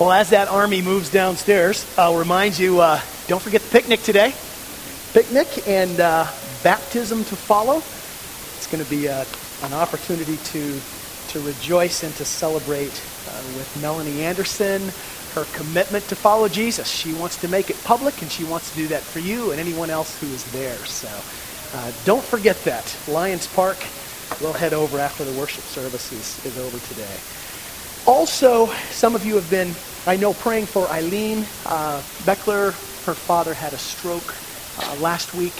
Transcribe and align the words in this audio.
Well, 0.00 0.12
as 0.12 0.30
that 0.30 0.48
army 0.48 0.80
moves 0.80 1.10
downstairs, 1.10 1.84
I'll 1.98 2.16
remind 2.16 2.58
you 2.58 2.80
uh, 2.80 3.02
don't 3.28 3.42
forget 3.42 3.60
the 3.60 3.68
picnic 3.68 4.02
today. 4.02 4.32
Picnic 5.12 5.68
and 5.68 6.00
uh, 6.00 6.26
baptism 6.64 7.22
to 7.24 7.36
follow. 7.36 7.76
It's 8.56 8.66
going 8.66 8.82
to 8.82 8.88
be 8.88 9.10
uh, 9.10 9.26
an 9.62 9.74
opportunity 9.74 10.38
to, 10.38 10.80
to 11.28 11.40
rejoice 11.40 12.02
and 12.02 12.14
to 12.14 12.24
celebrate 12.24 12.88
uh, 13.28 13.42
with 13.58 13.78
Melanie 13.82 14.22
Anderson, 14.22 14.80
her 15.34 15.44
commitment 15.52 16.08
to 16.08 16.16
follow 16.16 16.48
Jesus. 16.48 16.88
She 16.88 17.12
wants 17.12 17.36
to 17.42 17.48
make 17.48 17.68
it 17.68 17.76
public, 17.84 18.22
and 18.22 18.30
she 18.32 18.44
wants 18.44 18.70
to 18.70 18.76
do 18.76 18.86
that 18.86 19.02
for 19.02 19.18
you 19.18 19.50
and 19.50 19.60
anyone 19.60 19.90
else 19.90 20.18
who 20.18 20.28
is 20.28 20.50
there. 20.52 20.78
So 20.86 21.08
uh, 21.76 21.92
don't 22.06 22.24
forget 22.24 22.56
that. 22.64 22.96
Lions 23.06 23.48
Park, 23.48 23.76
we'll 24.40 24.54
head 24.54 24.72
over 24.72 24.98
after 24.98 25.24
the 25.24 25.38
worship 25.38 25.64
service 25.64 26.10
is, 26.10 26.42
is 26.46 26.58
over 26.58 26.78
today. 26.88 27.18
Also, 28.06 28.66
some 28.90 29.14
of 29.14 29.26
you 29.26 29.34
have 29.34 29.50
been 29.50 29.74
I 30.06 30.16
know 30.16 30.32
praying 30.32 30.66
for 30.66 30.88
Eileen 30.88 31.46
uh, 31.66 32.00
Beckler. 32.24 32.72
Her 33.04 33.14
father 33.14 33.52
had 33.52 33.74
a 33.74 33.78
stroke 33.78 34.34
uh, 34.78 34.96
last 34.96 35.34
week. 35.34 35.52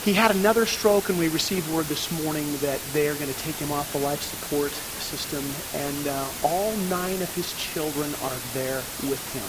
He 0.00 0.14
had 0.14 0.30
another 0.30 0.64
stroke, 0.64 1.10
and 1.10 1.18
we 1.18 1.28
received 1.28 1.68
word 1.68 1.86
this 1.86 2.10
morning 2.10 2.56
that 2.58 2.80
they 2.94 3.08
are 3.08 3.14
going 3.14 3.28
to 3.28 3.34
take 3.34 3.56
him 3.56 3.70
off 3.70 3.92
the 3.92 3.98
life 3.98 4.22
support 4.22 4.72
system, 4.72 5.44
and 5.74 6.06
uh, 6.08 6.32
all 6.42 6.72
nine 6.76 7.20
of 7.20 7.34
his 7.34 7.52
children 7.52 8.14
are 8.22 8.38
there 8.54 8.80
with 9.02 9.20
him. 9.34 9.44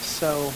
So 0.00 0.52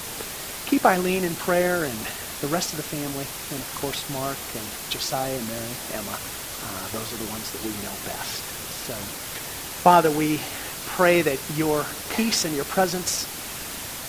keep 0.66 0.86
Eileen 0.86 1.24
in 1.24 1.34
prayer 1.34 1.84
and 1.84 1.98
the 2.40 2.48
rest 2.48 2.72
of 2.72 2.76
the 2.76 2.84
family, 2.84 3.26
and 3.50 3.58
of 3.60 3.74
course 3.74 4.08
Mark 4.08 4.36
and 4.54 4.66
Josiah 4.88 5.38
and 5.38 5.48
Mary, 5.48 5.80
Emma. 5.90 6.18
Uh, 6.62 6.88
those 6.88 7.12
are 7.12 7.16
the 7.16 7.30
ones 7.30 7.50
that 7.50 7.62
we 7.62 7.70
know 7.82 7.98
best. 8.04 8.42
So, 8.70 8.94
Father, 9.82 10.10
we 10.10 10.40
pray 10.96 11.20
that 11.20 11.38
your 11.58 11.84
peace 12.08 12.46
and 12.46 12.56
your 12.56 12.64
presence, 12.64 13.28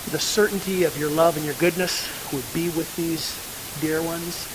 the 0.10 0.20
certainty 0.20 0.86
of 0.86 0.98
your 0.98 1.10
love 1.12 1.36
and 1.36 1.46
your 1.46 1.56
goodness 1.56 2.10
would 2.32 2.54
be 2.54 2.70
with 2.70 2.96
these 2.96 3.42
dear 3.82 4.02
ones. 4.02 4.48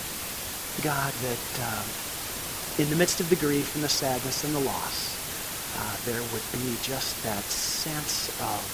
God, 0.81 1.13
that 1.13 1.59
um, 1.61 1.85
in 2.79 2.89
the 2.89 2.95
midst 2.95 3.21
of 3.21 3.29
the 3.29 3.35
grief 3.35 3.75
and 3.75 3.83
the 3.83 3.89
sadness 3.89 4.43
and 4.43 4.55
the 4.55 4.59
loss, 4.59 5.21
uh, 5.75 5.97
there 6.05 6.23
would 6.23 6.51
be 6.51 6.79
just 6.81 7.21
that 7.21 7.51
sense 7.51 8.29
of, 8.39 8.65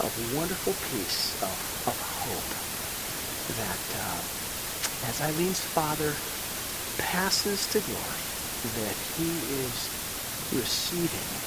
of 0.00 0.16
wonderful 0.34 0.72
peace, 0.74 1.36
of, 1.42 1.82
of 1.86 2.00
hope, 2.00 2.54
that 3.48 3.94
uh, 3.94 4.22
as 5.02 5.20
Eileen's 5.20 5.60
father 5.60 6.24
passes 6.98 7.68
to 7.68 7.80
glory, 7.82 8.24
that 8.62 8.98
he 9.00 9.44
is 9.46 9.92
receiving 10.50 11.44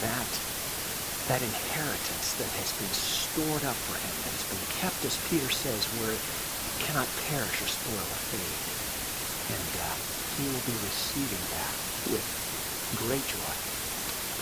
that 0.00 0.42
that 1.30 1.46
inheritance 1.46 2.34
that 2.42 2.50
has 2.58 2.74
been 2.74 2.90
stored 2.90 3.62
up 3.62 3.78
for 3.86 3.94
him, 4.02 4.10
that 4.26 4.34
has 4.34 4.46
been 4.50 4.66
kept, 4.82 4.98
as 5.06 5.14
Peter 5.30 5.46
says, 5.46 5.86
where 6.02 6.10
it 6.10 6.18
cannot 6.82 7.06
perish 7.30 7.54
or 7.62 7.70
spoil 7.70 8.02
or 8.02 8.20
fade. 8.34 8.58
And 9.54 9.72
uh, 9.78 9.94
he 10.34 10.50
will 10.50 10.66
be 10.66 10.74
receiving 10.82 11.38
that 11.54 11.74
with 12.10 12.26
great 12.98 13.22
joy. 13.30 13.54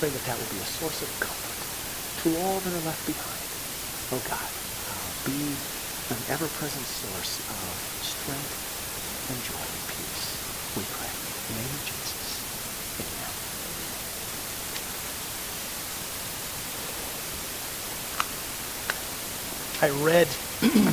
Pray 0.01 0.09
that 0.09 0.25
that 0.33 0.41
will 0.41 0.49
be 0.49 0.65
a 0.65 0.71
source 0.81 1.05
of 1.05 1.13
comfort 1.21 1.61
to 2.25 2.29
all 2.41 2.57
that 2.57 2.73
are 2.73 2.87
left 2.89 3.05
behind. 3.05 3.45
Oh 4.09 4.23
God, 4.25 4.49
uh, 4.49 5.09
be 5.29 5.45
an 6.09 6.21
ever-present 6.41 6.89
source 6.89 7.45
of 7.53 7.69
strength 8.01 9.29
and 9.29 9.37
joy 9.45 9.61
and 9.61 9.85
peace. 9.93 10.41
We 10.73 10.89
pray. 10.89 11.13
In 11.13 11.53
the 11.53 11.69
name 11.69 11.75
of 11.77 11.85
Jesus. 11.85 12.09
I 19.81 19.91
read 19.91 20.27
a 20.63 20.93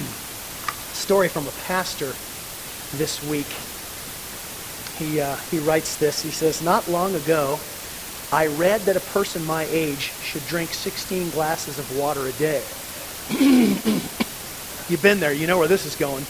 story 0.93 1.27
from 1.27 1.47
a 1.47 1.51
pastor 1.65 2.13
this 2.97 3.23
week. 3.27 3.47
He, 4.99 5.19
uh, 5.19 5.35
he 5.49 5.57
writes 5.57 5.97
this. 5.97 6.21
He 6.21 6.29
says, 6.29 6.61
Not 6.61 6.87
long 6.87 7.15
ago, 7.15 7.59
I 8.31 8.45
read 8.45 8.81
that 8.81 8.95
a 8.95 8.99
person 8.99 9.43
my 9.43 9.63
age 9.71 10.13
should 10.21 10.45
drink 10.45 10.69
16 10.69 11.31
glasses 11.31 11.79
of 11.79 11.97
water 11.97 12.27
a 12.27 12.31
day. 12.33 12.61
You've 14.87 15.01
been 15.01 15.19
there. 15.19 15.33
You 15.33 15.47
know 15.47 15.57
where 15.57 15.67
this 15.67 15.87
is 15.87 15.95
going. 15.95 16.25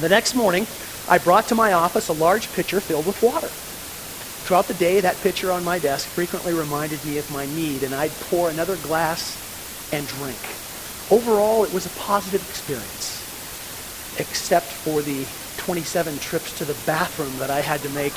The 0.00 0.08
next 0.08 0.34
morning, 0.34 0.66
I 1.10 1.18
brought 1.18 1.46
to 1.48 1.54
my 1.54 1.74
office 1.74 2.08
a 2.08 2.14
large 2.14 2.50
pitcher 2.54 2.80
filled 2.80 3.06
with 3.06 3.22
water. 3.22 3.48
Throughout 3.48 4.66
the 4.66 4.74
day, 4.74 5.00
that 5.00 5.20
pitcher 5.20 5.52
on 5.52 5.62
my 5.62 5.78
desk 5.78 6.08
frequently 6.08 6.54
reminded 6.54 7.04
me 7.04 7.18
of 7.18 7.30
my 7.30 7.44
need, 7.44 7.82
and 7.82 7.94
I'd 7.94 8.12
pour 8.30 8.48
another 8.48 8.76
glass 8.76 9.36
and 9.92 10.06
drink. 10.08 10.38
Overall, 11.10 11.64
it 11.64 11.72
was 11.72 11.86
a 11.86 11.90
positive 12.00 12.42
experience, 12.48 13.22
except 14.18 14.66
for 14.66 15.02
the 15.02 15.24
27 15.58 16.18
trips 16.18 16.56
to 16.58 16.64
the 16.64 16.76
bathroom 16.84 17.38
that 17.38 17.50
I 17.50 17.60
had 17.60 17.80
to 17.80 17.88
make 17.90 18.14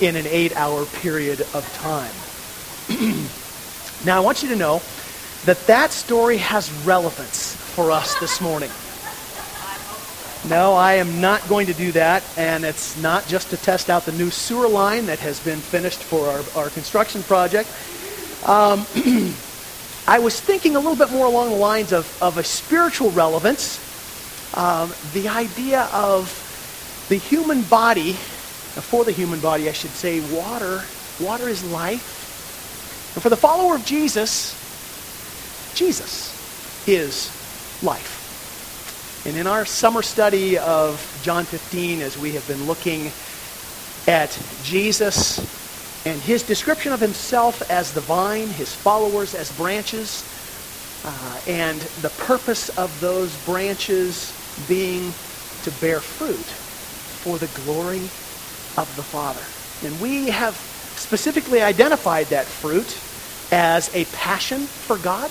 in 0.00 0.16
an 0.16 0.26
eight-hour 0.26 0.86
period 0.86 1.40
of 1.54 1.68
time. 1.74 2.12
now, 4.04 4.16
I 4.16 4.20
want 4.20 4.42
you 4.42 4.48
to 4.48 4.56
know 4.56 4.82
that 5.44 5.66
that 5.66 5.92
story 5.92 6.38
has 6.38 6.72
relevance 6.84 7.54
for 7.54 7.90
us 7.90 8.18
this 8.18 8.40
morning. 8.40 8.70
No, 10.48 10.74
I 10.74 10.94
am 10.94 11.20
not 11.20 11.46
going 11.48 11.66
to 11.66 11.74
do 11.74 11.92
that, 11.92 12.24
and 12.36 12.64
it's 12.64 13.00
not 13.00 13.26
just 13.28 13.50
to 13.50 13.56
test 13.56 13.90
out 13.90 14.06
the 14.06 14.12
new 14.12 14.30
sewer 14.30 14.68
line 14.68 15.06
that 15.06 15.18
has 15.18 15.38
been 15.38 15.58
finished 15.58 16.02
for 16.02 16.26
our, 16.28 16.64
our 16.64 16.70
construction 16.70 17.22
project. 17.22 17.68
Um, 18.46 18.86
I 20.10 20.18
was 20.18 20.40
thinking 20.40 20.74
a 20.74 20.80
little 20.80 20.96
bit 20.96 21.12
more 21.12 21.26
along 21.26 21.50
the 21.50 21.54
lines 21.54 21.92
of, 21.92 22.20
of 22.20 22.36
a 22.36 22.42
spiritual 22.42 23.12
relevance. 23.12 23.78
Um, 24.56 24.92
the 25.12 25.28
idea 25.28 25.82
of 25.92 26.26
the 27.08 27.14
human 27.14 27.62
body, 27.62 28.14
for 28.14 29.04
the 29.04 29.12
human 29.12 29.38
body, 29.38 29.68
I 29.68 29.72
should 29.72 29.92
say, 29.92 30.18
water. 30.36 30.82
Water 31.20 31.48
is 31.48 31.62
life. 31.70 33.14
And 33.14 33.22
for 33.22 33.28
the 33.28 33.36
follower 33.36 33.76
of 33.76 33.84
Jesus, 33.84 34.56
Jesus 35.76 36.34
is 36.88 37.30
life. 37.80 39.22
And 39.28 39.36
in 39.36 39.46
our 39.46 39.64
summer 39.64 40.02
study 40.02 40.58
of 40.58 41.20
John 41.22 41.44
15, 41.44 42.00
as 42.00 42.18
we 42.18 42.32
have 42.32 42.48
been 42.48 42.66
looking 42.66 43.12
at 44.08 44.36
Jesus 44.64 45.59
and 46.04 46.20
his 46.20 46.42
description 46.42 46.92
of 46.92 47.00
himself 47.00 47.62
as 47.70 47.92
the 47.92 48.00
vine, 48.00 48.48
his 48.48 48.74
followers 48.74 49.34
as 49.34 49.52
branches, 49.52 50.24
uh, 51.04 51.40
and 51.46 51.80
the 52.02 52.10
purpose 52.10 52.68
of 52.70 53.00
those 53.00 53.36
branches 53.44 54.32
being 54.68 55.12
to 55.62 55.70
bear 55.72 56.00
fruit 56.00 56.46
for 57.22 57.38
the 57.38 57.48
glory 57.48 58.00
of 58.78 58.94
the 58.96 59.02
Father. 59.02 59.42
And 59.86 60.00
we 60.00 60.30
have 60.30 60.54
specifically 60.96 61.60
identified 61.60 62.26
that 62.28 62.46
fruit 62.46 62.98
as 63.52 63.90
a 63.94 64.04
passion 64.06 64.60
for 64.66 64.96
God, 64.96 65.30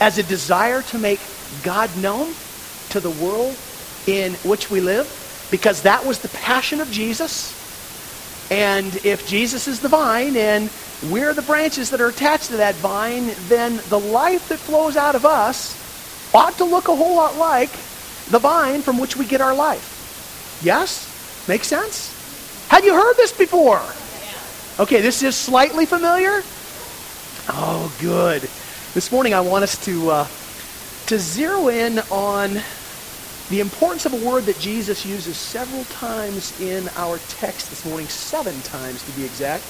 as 0.00 0.18
a 0.18 0.22
desire 0.22 0.82
to 0.82 0.98
make 0.98 1.20
God 1.62 1.96
known 1.96 2.34
to 2.90 3.00
the 3.00 3.10
world 3.10 3.56
in 4.06 4.34
which 4.44 4.70
we 4.70 4.80
live, 4.80 5.48
because 5.50 5.82
that 5.82 6.04
was 6.04 6.18
the 6.18 6.28
passion 6.28 6.80
of 6.80 6.90
Jesus 6.90 7.65
and 8.50 8.94
if 9.04 9.26
Jesus 9.26 9.66
is 9.66 9.80
the 9.80 9.88
vine 9.88 10.36
and 10.36 10.70
we're 11.10 11.34
the 11.34 11.42
branches 11.42 11.90
that 11.90 12.00
are 12.00 12.08
attached 12.08 12.46
to 12.46 12.56
that 12.58 12.74
vine, 12.76 13.30
then 13.48 13.80
the 13.88 13.98
life 13.98 14.48
that 14.48 14.58
flows 14.58 14.96
out 14.96 15.14
of 15.14 15.26
us 15.26 15.82
ought 16.34 16.56
to 16.58 16.64
look 16.64 16.88
a 16.88 16.96
whole 16.96 17.16
lot 17.16 17.36
like 17.36 17.70
the 18.30 18.38
vine 18.38 18.82
from 18.82 18.98
which 18.98 19.16
we 19.16 19.26
get 19.26 19.40
our 19.40 19.54
life. 19.54 20.60
Yes? 20.62 21.46
Makes 21.48 21.68
sense? 21.68 22.68
Had 22.68 22.84
you 22.84 22.94
heard 22.94 23.14
this 23.16 23.32
before? 23.32 23.82
Okay, 24.78 25.00
this 25.00 25.22
is 25.22 25.34
slightly 25.34 25.86
familiar? 25.86 26.42
Oh, 27.48 27.94
good. 28.00 28.42
This 28.94 29.12
morning 29.12 29.34
I 29.34 29.40
want 29.40 29.64
us 29.64 29.82
to, 29.84 30.10
uh, 30.10 30.26
to 31.06 31.18
zero 31.18 31.68
in 31.68 31.98
on 32.10 32.60
the 33.48 33.60
importance 33.60 34.06
of 34.06 34.12
a 34.12 34.26
word 34.28 34.44
that 34.44 34.58
Jesus 34.58 35.06
uses 35.06 35.36
several 35.36 35.84
times 35.84 36.60
in 36.60 36.88
our 36.96 37.18
text 37.28 37.70
this 37.70 37.84
morning, 37.84 38.06
seven 38.08 38.60
times 38.62 39.04
to 39.04 39.12
be 39.12 39.24
exact. 39.24 39.62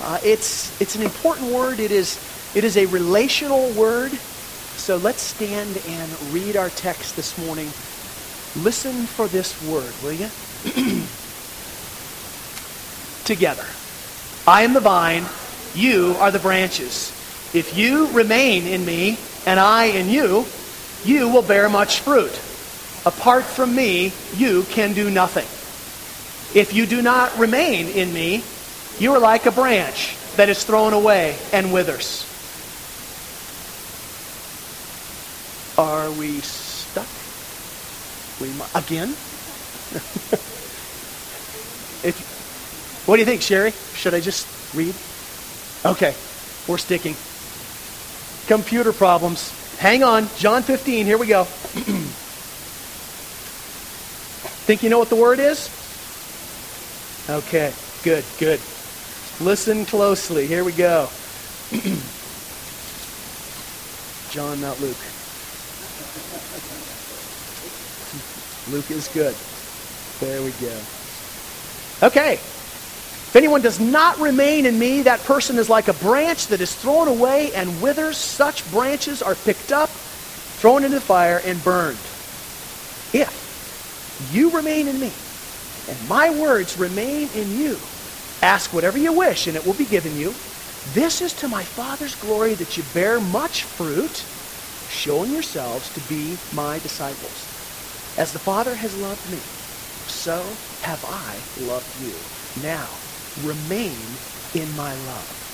Uh, 0.00 0.18
it's, 0.24 0.80
it's 0.80 0.96
an 0.96 1.02
important 1.02 1.52
word. 1.52 1.78
It 1.78 1.92
is, 1.92 2.18
it 2.56 2.64
is 2.64 2.76
a 2.76 2.86
relational 2.86 3.70
word. 3.70 4.10
So 4.10 4.96
let's 4.96 5.22
stand 5.22 5.80
and 5.86 6.32
read 6.32 6.56
our 6.56 6.70
text 6.70 7.14
this 7.14 7.38
morning. 7.38 7.66
Listen 8.64 9.06
for 9.06 9.28
this 9.28 9.54
word, 9.68 9.92
will 10.02 10.12
you? 10.12 10.28
Together. 13.24 13.64
I 14.46 14.62
am 14.62 14.74
the 14.74 14.80
vine, 14.80 15.24
you 15.74 16.16
are 16.18 16.30
the 16.32 16.40
branches. 16.40 17.12
If 17.54 17.78
you 17.78 18.10
remain 18.10 18.66
in 18.66 18.84
me, 18.84 19.18
and 19.46 19.60
I 19.60 19.84
in 19.86 20.08
you, 20.08 20.44
you 21.04 21.28
will 21.28 21.42
bear 21.42 21.68
much 21.68 22.00
fruit. 22.00 22.40
Apart 23.06 23.44
from 23.44 23.74
me, 23.74 24.12
you 24.34 24.62
can 24.64 24.94
do 24.94 25.10
nothing. 25.10 25.44
If 26.58 26.72
you 26.72 26.86
do 26.86 27.02
not 27.02 27.36
remain 27.38 27.88
in 27.88 28.12
me, 28.12 28.42
you 28.98 29.12
are 29.12 29.18
like 29.18 29.44
a 29.44 29.50
branch 29.50 30.16
that 30.36 30.48
is 30.48 30.64
thrown 30.64 30.92
away 30.92 31.36
and 31.52 31.72
withers. 31.72 32.24
Are 35.76 36.10
we 36.12 36.40
stuck? 36.40 37.06
We 38.40 38.48
again? 38.74 39.08
if, 42.04 43.04
what 43.06 43.16
do 43.16 43.20
you 43.20 43.26
think, 43.26 43.42
Sherry? 43.42 43.72
Should 43.94 44.14
I 44.14 44.20
just 44.20 44.46
read? 44.74 44.94
Okay, 45.84 46.14
we're 46.68 46.78
sticking. 46.78 47.16
Computer 48.46 48.92
problems. 48.92 49.52
Hang 49.78 50.04
on, 50.04 50.28
John 50.36 50.62
15, 50.62 51.04
here 51.04 51.18
we 51.18 51.26
go. 51.26 51.46
Think 54.64 54.82
you 54.82 54.88
know 54.88 54.98
what 54.98 55.10
the 55.10 55.16
word 55.16 55.40
is? 55.40 55.68
Okay, 57.28 57.70
good, 58.02 58.24
good. 58.38 58.58
Listen 59.38 59.84
closely. 59.84 60.46
Here 60.46 60.64
we 60.64 60.72
go. 60.72 61.10
John, 64.30 64.58
not 64.62 64.80
Luke. 64.80 64.96
Luke 68.72 68.90
is 68.90 69.06
good. 69.12 69.34
There 70.20 70.42
we 70.42 70.52
go. 70.52 70.74
Okay. 72.06 72.34
If 72.34 73.36
anyone 73.36 73.60
does 73.60 73.80
not 73.80 74.18
remain 74.18 74.64
in 74.64 74.78
me, 74.78 75.02
that 75.02 75.20
person 75.24 75.58
is 75.58 75.68
like 75.68 75.88
a 75.88 75.94
branch 75.94 76.46
that 76.46 76.62
is 76.62 76.74
thrown 76.74 77.08
away 77.08 77.52
and 77.52 77.82
withers. 77.82 78.16
Such 78.16 78.66
branches 78.70 79.20
are 79.20 79.34
picked 79.34 79.72
up, 79.72 79.90
thrown 79.90 80.84
into 80.84 80.94
the 80.94 81.02
fire, 81.02 81.42
and 81.44 81.62
burned. 81.62 81.98
If 83.12 83.43
you 84.32 84.50
remain 84.50 84.88
in 84.88 84.98
me, 85.00 85.12
and 85.88 86.08
my 86.08 86.30
words 86.30 86.76
remain 86.78 87.28
in 87.30 87.50
you, 87.50 87.80
ask 88.42 88.72
whatever 88.72 88.98
you 88.98 89.12
wish, 89.12 89.46
and 89.46 89.56
it 89.56 89.64
will 89.64 89.74
be 89.74 89.84
given 89.86 90.16
you. 90.16 90.34
This 90.94 91.20
is 91.22 91.32
to 91.34 91.48
my 91.48 91.64
Father's 91.64 92.14
glory 92.14 92.54
that 92.54 92.76
you 92.76 92.82
bear 92.94 93.20
much 93.20 93.64
fruit, 93.64 94.26
showing 94.88 95.32
yourselves 95.32 95.90
to 95.90 96.00
be 96.00 96.38
my 96.52 96.78
disciples. 96.78 97.48
As 98.16 98.32
the 98.32 98.38
Father 98.38 98.74
has 98.74 98.96
loved 98.96 99.28
me, 99.30 99.40
so 100.06 100.58
have 100.80 101.04
I 101.04 101.44
loved 101.56 101.96
you. 102.00 102.14
Now, 102.62 102.88
remain 103.42 104.18
in 104.54 104.74
my 104.76 104.94
love. 104.94 105.50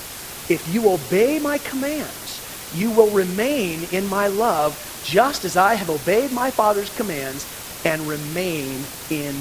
If 0.49 0.69
you 0.69 0.91
obey 0.91 1.39
my 1.39 1.59
commands, 1.59 2.43
you 2.73 2.91
will 2.91 3.11
remain 3.11 3.85
in 3.85 4.07
my 4.07 4.27
love, 4.27 4.79
just 5.03 5.45
as 5.45 5.57
I 5.57 5.75
have 5.75 5.91
obeyed 5.91 6.33
my 6.33 6.51
Father's 6.51 6.91
commands 6.91 7.47
and 7.85 8.03
remain 8.03 8.85
in 9.11 9.35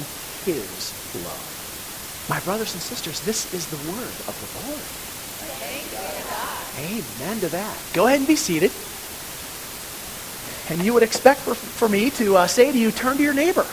his 0.44 0.92
love. 1.24 2.26
My 2.28 2.40
brothers 2.40 2.72
and 2.74 2.82
sisters, 2.82 3.20
this 3.20 3.52
is 3.52 3.66
the 3.66 3.76
word 3.90 4.14
of 4.28 4.34
the 4.40 4.48
Lord. 4.68 4.80
Amen 6.78 7.40
to 7.40 7.48
that. 7.48 7.76
Go 7.92 8.06
ahead 8.06 8.18
and 8.18 8.28
be 8.28 8.36
seated. 8.36 8.70
And 10.70 10.84
you 10.84 10.94
would 10.94 11.02
expect 11.02 11.40
for, 11.40 11.54
for 11.54 11.88
me 11.88 12.10
to 12.10 12.36
uh, 12.36 12.46
say 12.46 12.70
to 12.70 12.78
you, 12.78 12.90
turn 12.92 13.16
to 13.16 13.22
your 13.22 13.34
neighbor 13.34 13.66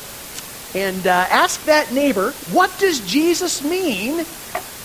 and 0.73 1.05
uh, 1.07 1.25
ask 1.29 1.63
that 1.65 1.93
neighbor, 1.93 2.31
what 2.51 2.71
does 2.79 2.99
Jesus 3.01 3.63
mean 3.63 4.25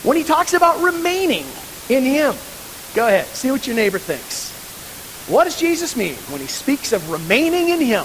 when 0.02 0.16
he 0.16 0.22
talks 0.22 0.54
about 0.54 0.82
remaining 0.82 1.46
in 1.88 2.04
him? 2.04 2.34
Go 2.94 3.06
ahead, 3.06 3.26
see 3.26 3.50
what 3.50 3.66
your 3.66 3.76
neighbor 3.76 3.98
thinks. 3.98 4.50
What 5.28 5.44
does 5.44 5.58
Jesus 5.58 5.96
mean 5.96 6.14
when 6.28 6.40
he 6.40 6.46
speaks 6.46 6.92
of 6.92 7.10
remaining 7.10 7.70
in 7.70 7.80
him? 7.80 8.04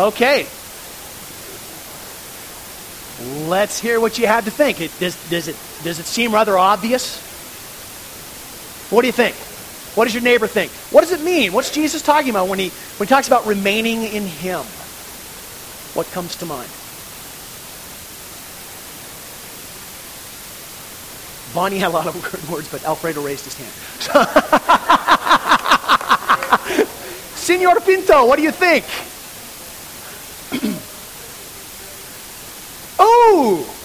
Okay. 0.00 0.46
Let's 3.48 3.78
hear 3.78 4.00
what 4.00 4.18
you 4.18 4.26
have 4.26 4.46
to 4.46 4.50
think. 4.50 4.80
It, 4.80 4.90
does, 4.98 5.28
does, 5.28 5.46
it, 5.46 5.56
does 5.84 5.98
it 5.98 6.06
seem 6.06 6.32
rather 6.32 6.56
obvious? 6.56 7.20
What 8.90 9.02
do 9.02 9.08
you 9.08 9.12
think? 9.12 9.36
What 9.94 10.04
does 10.04 10.14
your 10.14 10.22
neighbor 10.22 10.46
think? 10.46 10.72
What 10.90 11.02
does 11.02 11.12
it 11.12 11.22
mean? 11.22 11.52
What's 11.52 11.70
Jesus 11.70 12.00
talking 12.00 12.30
about 12.30 12.48
when 12.48 12.58
he, 12.58 12.70
when 12.96 13.08
he 13.08 13.10
talks 13.10 13.26
about 13.26 13.44
remaining 13.44 14.04
in 14.04 14.24
him? 14.24 14.62
What 15.92 16.06
comes 16.12 16.34
to 16.36 16.46
mind? 16.46 16.70
Bonnie 21.54 21.78
had 21.78 21.88
a 21.88 21.94
lot 21.94 22.06
of 22.06 22.50
words, 22.50 22.70
but 22.70 22.82
Alfredo 22.84 23.20
raised 23.20 23.44
his 23.44 23.58
hand. 23.58 23.70
Senor 27.36 27.80
Pinto, 27.80 28.24
what 28.26 28.36
do 28.36 28.42
you 28.42 28.52
think? 28.52 28.86
oh, 32.98 33.76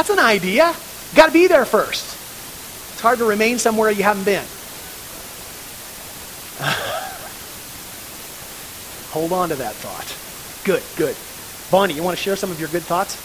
that's 0.00 0.08
an 0.08 0.18
idea. 0.18 0.74
Got 1.14 1.26
to 1.26 1.32
be 1.32 1.46
there 1.46 1.66
first. 1.66 2.16
It's 2.94 3.02
hard 3.02 3.18
to 3.18 3.26
remain 3.26 3.58
somewhere 3.58 3.90
you 3.90 4.02
haven't 4.02 4.24
been. 4.24 4.46
Hold 9.12 9.34
on 9.34 9.50
to 9.50 9.56
that 9.56 9.74
thought. 9.74 10.64
Good, 10.64 10.82
good. 10.96 11.14
Bonnie, 11.70 11.92
you 11.92 12.02
want 12.02 12.16
to 12.16 12.22
share 12.22 12.34
some 12.34 12.50
of 12.50 12.58
your 12.58 12.70
good 12.70 12.82
thoughts? 12.82 13.18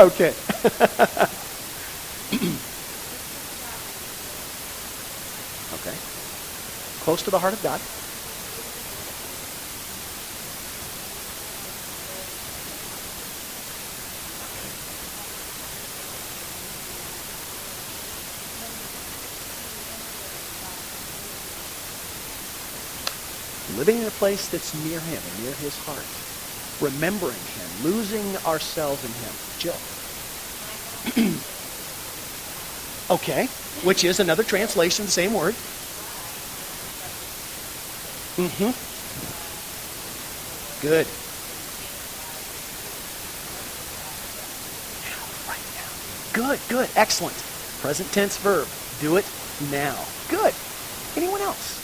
Okay. 0.00 0.30
okay. 5.78 5.96
Close 7.04 7.22
to 7.22 7.30
the 7.30 7.38
heart 7.38 7.52
of 7.52 7.62
God. 7.62 7.80
Living 23.84 24.00
in 24.00 24.08
a 24.08 24.12
place 24.12 24.48
that's 24.48 24.72
near 24.88 24.98
him, 24.98 25.20
near 25.42 25.52
his 25.56 25.76
heart, 25.84 26.06
remembering 26.80 27.34
him, 27.34 27.84
losing 27.84 28.24
ourselves 28.46 29.04
in 29.04 29.12
him. 29.12 29.34
Jill. 29.58 29.76
okay, 33.10 33.46
which 33.86 34.02
is 34.02 34.20
another 34.20 34.42
translation, 34.42 35.04
the 35.04 35.10
same 35.10 35.34
word. 35.34 35.54
Mm-hmm. 38.40 38.72
Good. 40.80 41.06
Now, 45.04 45.28
right 45.46 45.60
now. 45.76 45.92
Good, 46.32 46.58
good, 46.70 46.88
excellent. 46.96 47.36
Present 47.82 48.10
tense 48.12 48.38
verb. 48.38 48.66
Do 48.98 49.16
it 49.16 49.26
now. 49.70 50.06
Good. 50.30 50.54
Anyone 51.16 51.42
else? 51.42 51.83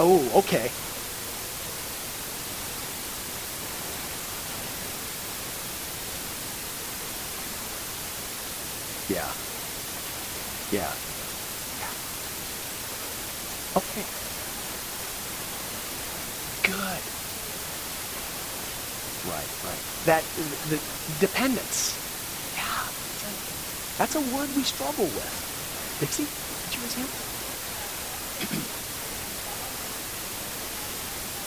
Oh, 0.00 0.30
okay. 0.40 0.74
Yeah. 9.08 9.34
Yeah. 10.70 10.96
Yeah. 11.78 11.92
Okay. 13.76 14.08
Good. 16.62 17.12
Right, 19.24 19.50
right. 19.62 19.82
That 20.04 20.24
uh, 20.38 20.56
the 20.64 20.82
dependence. 21.18 22.00
Yeah. 22.56 22.90
That's 23.98 24.14
a 24.16 24.20
word 24.22 24.54
we 24.56 24.64
struggle 24.64 25.12
with. 25.12 25.46
Dixie, 25.98 26.32
did 26.64 26.76
you 26.76 26.82
raise 26.82 26.94
hand? 26.94 27.10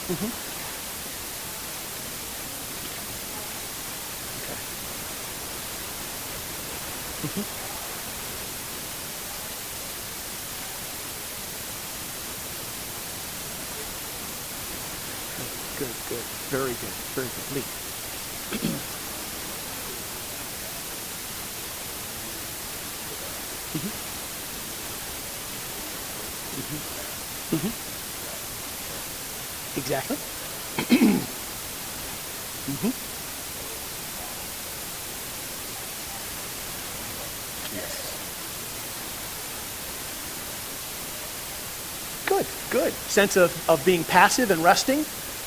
Mm-hmm. 0.10 0.30
Okay. 4.38 4.62
Mm-hmm. 7.26 7.42
Good, 15.38 15.52
good, 15.78 15.98
good. 16.08 16.28
Very 16.52 16.78
good, 16.78 16.96
very 17.16 17.32
good. 17.32 17.46
Lee. 17.50 17.66
Sense 43.13 43.38
of, 43.38 43.70
of 43.70 43.86
being 43.86 44.03
passive 44.05 44.50
and 44.50 44.63
resting, 44.63 45.05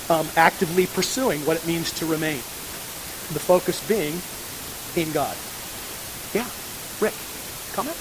um, 0.08 0.28
actively 0.36 0.86
pursuing 0.86 1.40
what 1.40 1.56
it 1.56 1.66
means 1.66 1.90
to 1.98 2.06
remain. 2.06 2.36
The 2.36 3.40
focus 3.40 3.82
being 3.88 4.22
in 4.94 5.12
God. 5.12 5.36
Yeah. 6.32 6.46
Rick, 7.00 7.12
comment? 7.74 7.96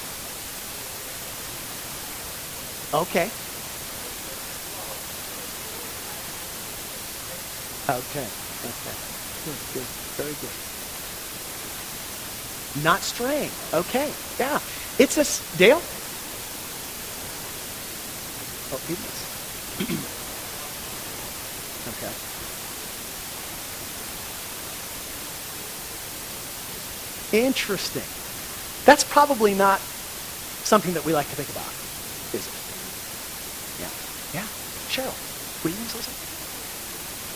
Okay. 2.93 3.31
Okay. 7.89 8.27
Okay. 8.69 8.95
Good, 9.45 9.57
good. 9.73 9.89
Very 10.21 10.35
good. 10.45 10.53
Not 12.83 13.01
straying. 13.01 13.49
Okay. 13.73 14.13
Yeah. 14.37 14.59
It's 14.99 15.17
a 15.17 15.57
Dale? 15.57 15.81
Oh, 18.71 18.79
it 18.87 18.99
is. 18.99 19.34
Okay. 21.87 22.11
Interesting. 27.31 28.03
That's 28.85 29.03
probably 29.03 29.53
not 29.53 29.81
something 30.63 30.93
that 30.93 31.05
we 31.05 31.13
like 31.13 31.29
to 31.29 31.35
think 31.35 31.49
about, 31.49 31.73
is 32.33 32.47
it? 32.47 32.53
Yeah. 33.79 33.89
Yeah. 34.33 34.47
Cheryl, 34.89 35.15
were 35.63 35.69
you 35.69 35.75
going 35.77 35.89
to? 35.89 36.11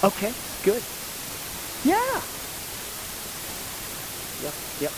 Okay, 0.04 0.34
good. 0.64 0.84
Yeah. 1.84 2.22
Yep, 4.44 4.56
yep. 4.80 4.94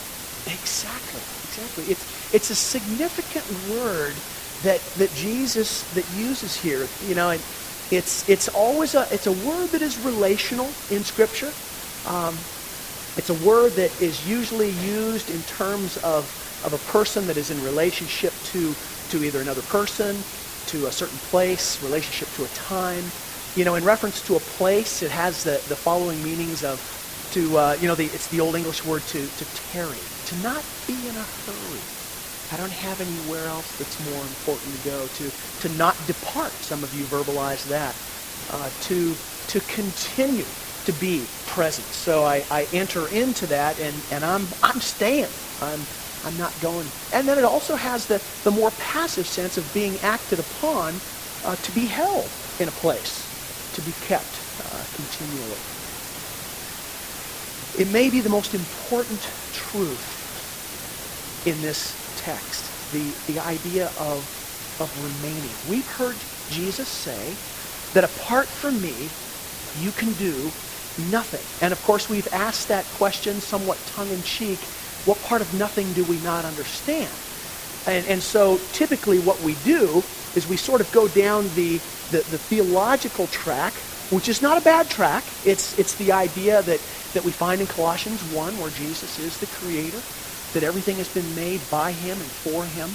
Exactly, 0.46 1.22
exactly. 1.44 1.84
It's 1.90 2.06
it's 2.32 2.50
a 2.50 2.54
significant 2.56 3.46
word 3.68 4.22
that 4.62 4.80
that 4.96 5.12
Jesus 5.14 5.82
that 5.94 6.08
uses 6.10 6.56
here. 6.56 6.86
You 7.06 7.14
know, 7.14 7.30
and 7.30 7.42
it's 7.90 8.28
it's 8.28 8.48
always 8.48 8.94
a 8.94 9.06
it's 9.12 9.26
a 9.26 9.32
word 9.32 9.68
that 9.70 9.82
is 9.82 9.98
relational 10.04 10.66
in 10.90 11.04
Scripture. 11.04 11.52
Um, 12.06 12.34
it's 13.16 13.30
a 13.30 13.34
word 13.46 13.72
that 13.72 14.00
is 14.00 14.28
usually 14.28 14.70
used 14.70 15.30
in 15.30 15.42
terms 15.42 15.96
of 15.98 16.24
of 16.64 16.72
a 16.72 16.78
person 16.92 17.26
that 17.26 17.36
is 17.36 17.50
in 17.50 17.62
relationship 17.62 18.32
to 18.44 18.74
to 19.10 19.24
either 19.24 19.40
another 19.40 19.62
person, 19.62 20.16
to 20.66 20.86
a 20.86 20.92
certain 20.92 21.18
place, 21.18 21.82
relationship 21.82 22.28
to 22.36 22.44
a 22.44 22.48
time. 22.48 23.04
You 23.56 23.64
know, 23.64 23.74
in 23.74 23.84
reference 23.84 24.22
to 24.22 24.36
a 24.36 24.40
place, 24.40 25.02
it 25.02 25.10
has 25.10 25.44
the, 25.44 25.60
the 25.68 25.76
following 25.76 26.22
meanings 26.24 26.64
of 26.64 26.80
to, 27.32 27.56
uh, 27.58 27.76
you 27.80 27.88
know, 27.88 27.94
the, 27.94 28.06
it's 28.06 28.28
the 28.28 28.40
Old 28.40 28.56
English 28.56 28.84
word 28.84 29.02
to, 29.08 29.26
to 29.26 29.44
tarry, 29.72 29.98
to 30.26 30.36
not 30.36 30.64
be 30.86 30.94
in 30.94 31.16
a 31.16 31.26
hurry. 31.44 32.01
I 32.52 32.56
don't 32.58 32.70
have 32.70 33.00
anywhere 33.00 33.46
else 33.46 33.78
that's 33.78 33.98
more 34.12 34.20
important 34.20 34.76
to 34.76 34.90
go. 34.90 35.06
To, 35.06 35.68
to 35.68 35.78
not 35.78 35.96
depart, 36.06 36.52
some 36.52 36.84
of 36.84 36.92
you 36.92 37.04
verbalize 37.06 37.66
that. 37.68 37.96
Uh, 38.52 38.68
to, 38.82 39.14
to 39.48 39.60
continue 39.72 40.44
to 40.84 40.92
be 41.00 41.24
present. 41.46 41.86
So 41.86 42.24
I, 42.24 42.44
I 42.50 42.66
enter 42.74 43.08
into 43.08 43.46
that 43.46 43.80
and, 43.80 43.94
and 44.10 44.22
I'm, 44.22 44.46
I'm 44.62 44.80
staying. 44.80 45.28
I'm, 45.62 45.80
I'm 46.26 46.36
not 46.36 46.52
going. 46.60 46.86
And 47.14 47.26
then 47.26 47.38
it 47.38 47.44
also 47.44 47.74
has 47.76 48.06
the, 48.06 48.20
the 48.44 48.50
more 48.50 48.70
passive 48.72 49.26
sense 49.26 49.56
of 49.56 49.72
being 49.72 49.96
acted 50.02 50.38
upon 50.38 50.94
uh, 51.44 51.56
to 51.56 51.72
be 51.72 51.86
held 51.86 52.28
in 52.60 52.68
a 52.68 52.72
place, 52.72 53.24
to 53.72 53.80
be 53.80 53.92
kept 54.04 54.44
uh, 54.60 54.84
continually. 54.92 55.56
It 57.78 57.90
may 57.90 58.10
be 58.10 58.20
the 58.20 58.28
most 58.28 58.52
important 58.54 59.20
truth 59.52 60.20
in 61.46 61.62
this 61.62 62.01
text, 62.22 62.92
the, 62.92 63.18
the 63.26 63.40
idea 63.40 63.92
of, 63.98 64.22
of 64.80 64.88
remaining. 65.02 65.50
We've 65.70 65.86
heard 65.86 66.16
Jesus 66.50 66.88
say 66.88 67.38
that 67.94 68.04
apart 68.04 68.46
from 68.48 68.80
me, 68.80 68.94
you 69.74 69.92
can 69.92 70.12
do 70.14 70.34
nothing. 71.10 71.44
And 71.60 71.72
of 71.72 71.82
course, 71.82 72.08
we've 72.08 72.28
asked 72.32 72.68
that 72.68 72.84
question 72.86 73.40
somewhat 73.40 73.78
tongue-in-cheek, 73.86 74.58
what 75.04 75.22
part 75.22 75.42
of 75.42 75.52
nothing 75.52 75.92
do 75.92 76.04
we 76.04 76.18
not 76.18 76.44
understand? 76.44 77.10
And, 77.86 78.06
and 78.06 78.22
so 78.22 78.58
typically 78.72 79.18
what 79.18 79.40
we 79.40 79.54
do 79.56 80.04
is 80.34 80.46
we 80.46 80.56
sort 80.56 80.80
of 80.80 80.92
go 80.92 81.08
down 81.08 81.44
the, 81.54 81.78
the, 82.10 82.22
the 82.30 82.38
theological 82.38 83.26
track, 83.26 83.74
which 84.10 84.28
is 84.28 84.42
not 84.42 84.58
a 84.58 84.60
bad 84.60 84.90
track. 84.90 85.24
It's, 85.44 85.78
it's 85.78 85.96
the 85.96 86.12
idea 86.12 86.62
that, 86.62 86.80
that 87.14 87.24
we 87.24 87.32
find 87.32 87.60
in 87.60 87.66
Colossians 87.66 88.22
1 88.24 88.58
where 88.58 88.70
Jesus 88.70 89.18
is 89.18 89.38
the 89.38 89.46
creator, 89.46 90.04
that 90.54 90.62
everything 90.62 90.96
has 90.96 91.08
been 91.12 91.34
made 91.34 91.60
by 91.70 91.92
him 91.92 92.18
and 92.18 92.30
for 92.44 92.64
him, 92.64 92.90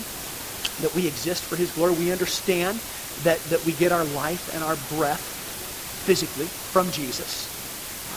that 0.82 0.94
we 0.96 1.08
exist 1.08 1.44
for 1.44 1.56
his 1.56 1.72
glory. 1.72 1.94
We 1.96 2.12
understand 2.12 2.80
that, 3.24 3.40
that 3.50 3.66
we 3.66 3.72
get 3.74 3.92
our 3.92 4.06
life 4.06 4.54
and 4.54 4.64
our 4.64 4.76
breath 4.96 5.22
physically 6.06 6.46
from 6.46 6.92
Jesus. 6.92 7.50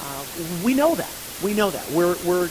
Uh, 0.05 0.65
we 0.65 0.75
know 0.75 0.95
that. 0.95 1.11
We 1.43 1.55
know 1.55 1.71
that. 1.71 1.91
We're, 1.91 2.17
we're, 2.27 2.51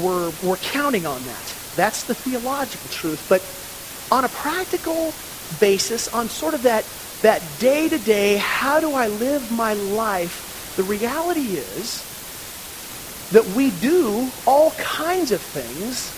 we're, 0.00 0.32
we're 0.42 0.56
counting 0.56 1.06
on 1.06 1.22
that. 1.24 1.54
That's 1.74 2.04
the 2.04 2.14
theological 2.14 2.88
truth. 2.90 3.26
But 3.28 3.42
on 4.14 4.24
a 4.24 4.28
practical 4.28 5.12
basis, 5.60 6.12
on 6.14 6.28
sort 6.28 6.54
of 6.54 6.62
that, 6.62 6.84
that 7.22 7.42
day-to-day, 7.58 8.36
how 8.36 8.80
do 8.80 8.94
I 8.94 9.08
live 9.08 9.50
my 9.50 9.74
life, 9.74 10.74
the 10.76 10.84
reality 10.84 11.56
is 11.56 12.15
that 13.30 13.48
we 13.48 13.70
do 13.70 14.34
all 14.46 14.72
kinds 14.72 15.32
of 15.32 15.42
things 15.42 16.16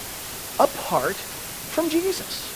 apart 0.58 1.26
from 1.66 1.90
Jesus. 1.90 2.54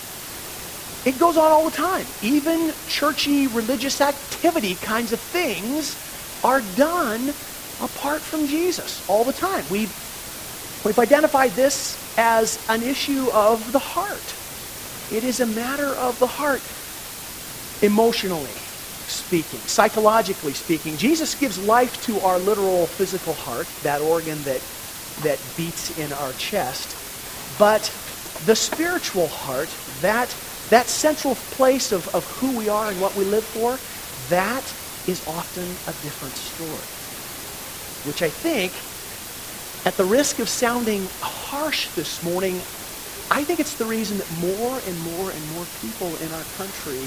It 1.05 1.19
goes 1.19 1.37
on 1.37 1.53
all 1.53 1.65
the 1.67 1.77
time. 1.77 2.15
Even 2.21 2.75
churchy 2.87 3.49
religious 3.49 4.01
activity 4.01 4.77
kinds 4.77 5.13
of 5.13 5.21
things 5.21 5.99
are 6.45 6.63
done 6.63 7.35
apart 7.81 8.25
from 8.25 8.47
Jesus 8.47 9.03
all 9.09 9.25
the 9.25 9.33
time. 9.33 9.69
We've, 9.69 9.95
we've 10.85 10.99
identified 10.99 11.57
this 11.57 11.99
as 12.17 12.65
an 12.69 12.83
issue 12.83 13.31
of 13.33 13.73
the 13.73 13.81
heart. 13.81 14.39
It 15.11 15.25
is 15.25 15.41
a 15.41 15.47
matter 15.47 15.97
of 15.97 16.19
the 16.19 16.29
heart, 16.29 16.77
emotionally 17.83 18.62
speaking, 19.13 19.61
psychologically 19.61 20.53
speaking. 20.53 20.97
Jesus 20.97 21.35
gives 21.35 21.59
life 21.67 22.05
to 22.07 22.19
our 22.21 22.39
literal 22.39 22.87
physical 22.87 23.33
heart, 23.33 23.67
that 23.83 24.01
organ 24.01 24.43
that, 24.43 24.61
that 25.23 25.39
beats 25.57 25.97
in 25.99 26.13
our 26.13 26.33
chest. 26.33 26.97
But 27.59 27.83
the 28.47 28.57
spiritual 28.57 29.29
heart, 29.29 29.69
that, 30.01 30.35
that 30.71 30.87
central 30.87 31.35
place 31.35 31.93
of, 31.93 32.13
of 32.15 32.25
who 32.39 32.57
we 32.57 32.69
are 32.69 32.89
and 32.89 33.01
what 33.01 33.15
we 33.17 33.25
live 33.25 33.45
for, 33.45 33.79
that 34.31 34.65
is 35.07 35.27
often 35.29 35.65
a 35.65 35.95
different 36.03 36.35
story. 36.35 36.87
Which 38.09 38.23
I 38.23 38.29
think, 38.31 38.73
at 39.87 39.97
the 39.97 40.05
risk 40.05 40.39
of 40.39 40.49
sounding 40.49 41.07
harsh 41.21 41.89
this 41.95 42.23
morning, 42.25 42.55
I 43.31 43.45
think 43.45 43.61
it's 43.61 43.75
the 43.75 43.85
reason 43.87 44.19
that 44.19 44.31
more 44.39 44.79
and 44.87 44.99
more 45.01 45.31
and 45.31 45.43
more 45.55 45.65
people 45.81 46.09
in 46.17 46.31
our 46.33 46.45
country 46.59 47.01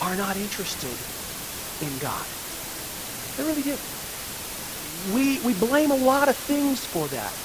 are 0.00 0.16
not 0.16 0.36
interested 0.36 1.21
in 1.82 1.98
God. 1.98 2.28
They 3.36 3.44
really 3.44 3.62
do. 3.62 3.80
We, 4.80 5.40
we 5.40 5.54
blame 5.54 5.90
a 5.92 5.96
lot 5.96 6.28
of 6.28 6.36
things 6.38 6.86
for 6.86 7.08
that. 7.10 7.36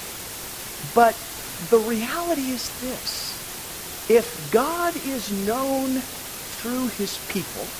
But 0.94 1.20
the 1.58 1.80
reality 1.80 2.50
is 2.50 2.70
this. 2.72 3.44
If 4.08 4.50
God 4.50 4.96
is 4.96 5.32
known 5.32 6.04
through 6.44 6.88
his 6.88 7.18
people, 7.18 7.74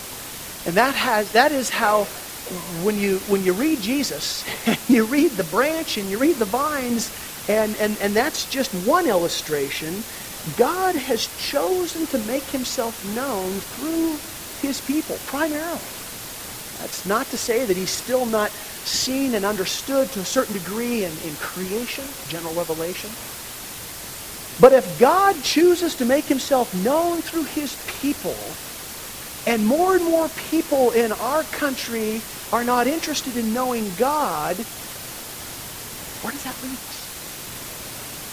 and 0.64 0.76
that 0.76 0.94
has 0.96 1.32
that 1.32 1.52
is 1.52 1.70
how 1.70 2.06
when 2.50 2.98
you 2.98 3.20
when 3.26 3.44
you 3.44 3.54
read 3.54 3.80
Jesus, 3.80 4.44
you 4.88 5.06
read 5.06 5.36
the 5.36 5.44
branch 5.44 5.98
and 5.98 6.10
you 6.10 6.18
read 6.18 6.38
the 6.38 6.46
vines, 6.46 7.12
and, 7.48 7.76
and, 7.76 7.98
and 7.98 8.16
that's 8.16 8.46
just 8.46 8.74
one 8.74 9.06
illustration. 9.08 10.06
God 10.56 10.96
has 10.96 11.28
chosen 11.28 12.06
to 12.08 12.18
make 12.18 12.50
himself 12.50 13.04
known 13.04 13.60
through 13.60 14.22
his 14.56 14.80
people, 14.80 15.20
primarily. 15.20 15.97
That's 16.78 17.04
not 17.04 17.30
to 17.30 17.36
say 17.36 17.64
that 17.64 17.76
he's 17.76 17.90
still 17.90 18.24
not 18.24 18.52
seen 18.84 19.34
and 19.34 19.44
understood 19.44 20.12
to 20.12 20.20
a 20.20 20.24
certain 20.24 20.54
degree 20.54 21.04
in, 21.04 21.18
in 21.18 21.34
creation, 21.36 22.04
general 22.28 22.54
revelation. 22.54 23.10
But 24.60 24.72
if 24.72 24.98
God 24.98 25.42
chooses 25.42 25.96
to 25.96 26.04
make 26.04 26.24
himself 26.26 26.72
known 26.74 27.22
through 27.22 27.44
his 27.44 27.76
people, 27.86 28.36
and 29.46 29.66
more 29.66 29.96
and 29.96 30.04
more 30.04 30.28
people 30.28 30.90
in 30.90 31.12
our 31.12 31.42
country 31.44 32.22
are 32.52 32.64
not 32.64 32.86
interested 32.86 33.36
in 33.36 33.52
knowing 33.52 33.94
God, 33.94 34.56
where 36.22 36.32
does 36.32 36.44
that 36.44 36.56
leave 36.62 36.78
us? 36.88 37.08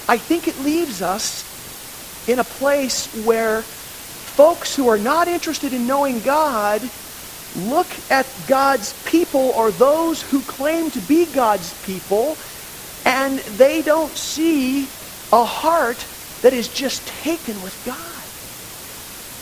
I 0.07 0.17
think 0.17 0.47
it 0.47 0.59
leaves 0.59 1.01
us 1.01 1.45
in 2.27 2.39
a 2.39 2.43
place 2.43 3.07
where 3.25 3.61
folks 3.61 4.75
who 4.75 4.87
are 4.87 4.97
not 4.97 5.27
interested 5.27 5.73
in 5.73 5.87
knowing 5.87 6.19
God 6.19 6.91
look 7.55 7.87
at 8.09 8.25
God's 8.47 8.93
people 9.05 9.51
or 9.55 9.71
those 9.71 10.21
who 10.21 10.41
claim 10.41 10.91
to 10.91 10.99
be 10.99 11.25
God's 11.25 11.73
people, 11.85 12.37
and 13.05 13.39
they 13.39 13.81
don't 13.81 14.15
see 14.17 14.87
a 15.31 15.43
heart 15.43 16.05
that 16.41 16.53
is 16.53 16.67
just 16.67 17.05
taken 17.07 17.61
with 17.61 17.75
God. 17.85 17.95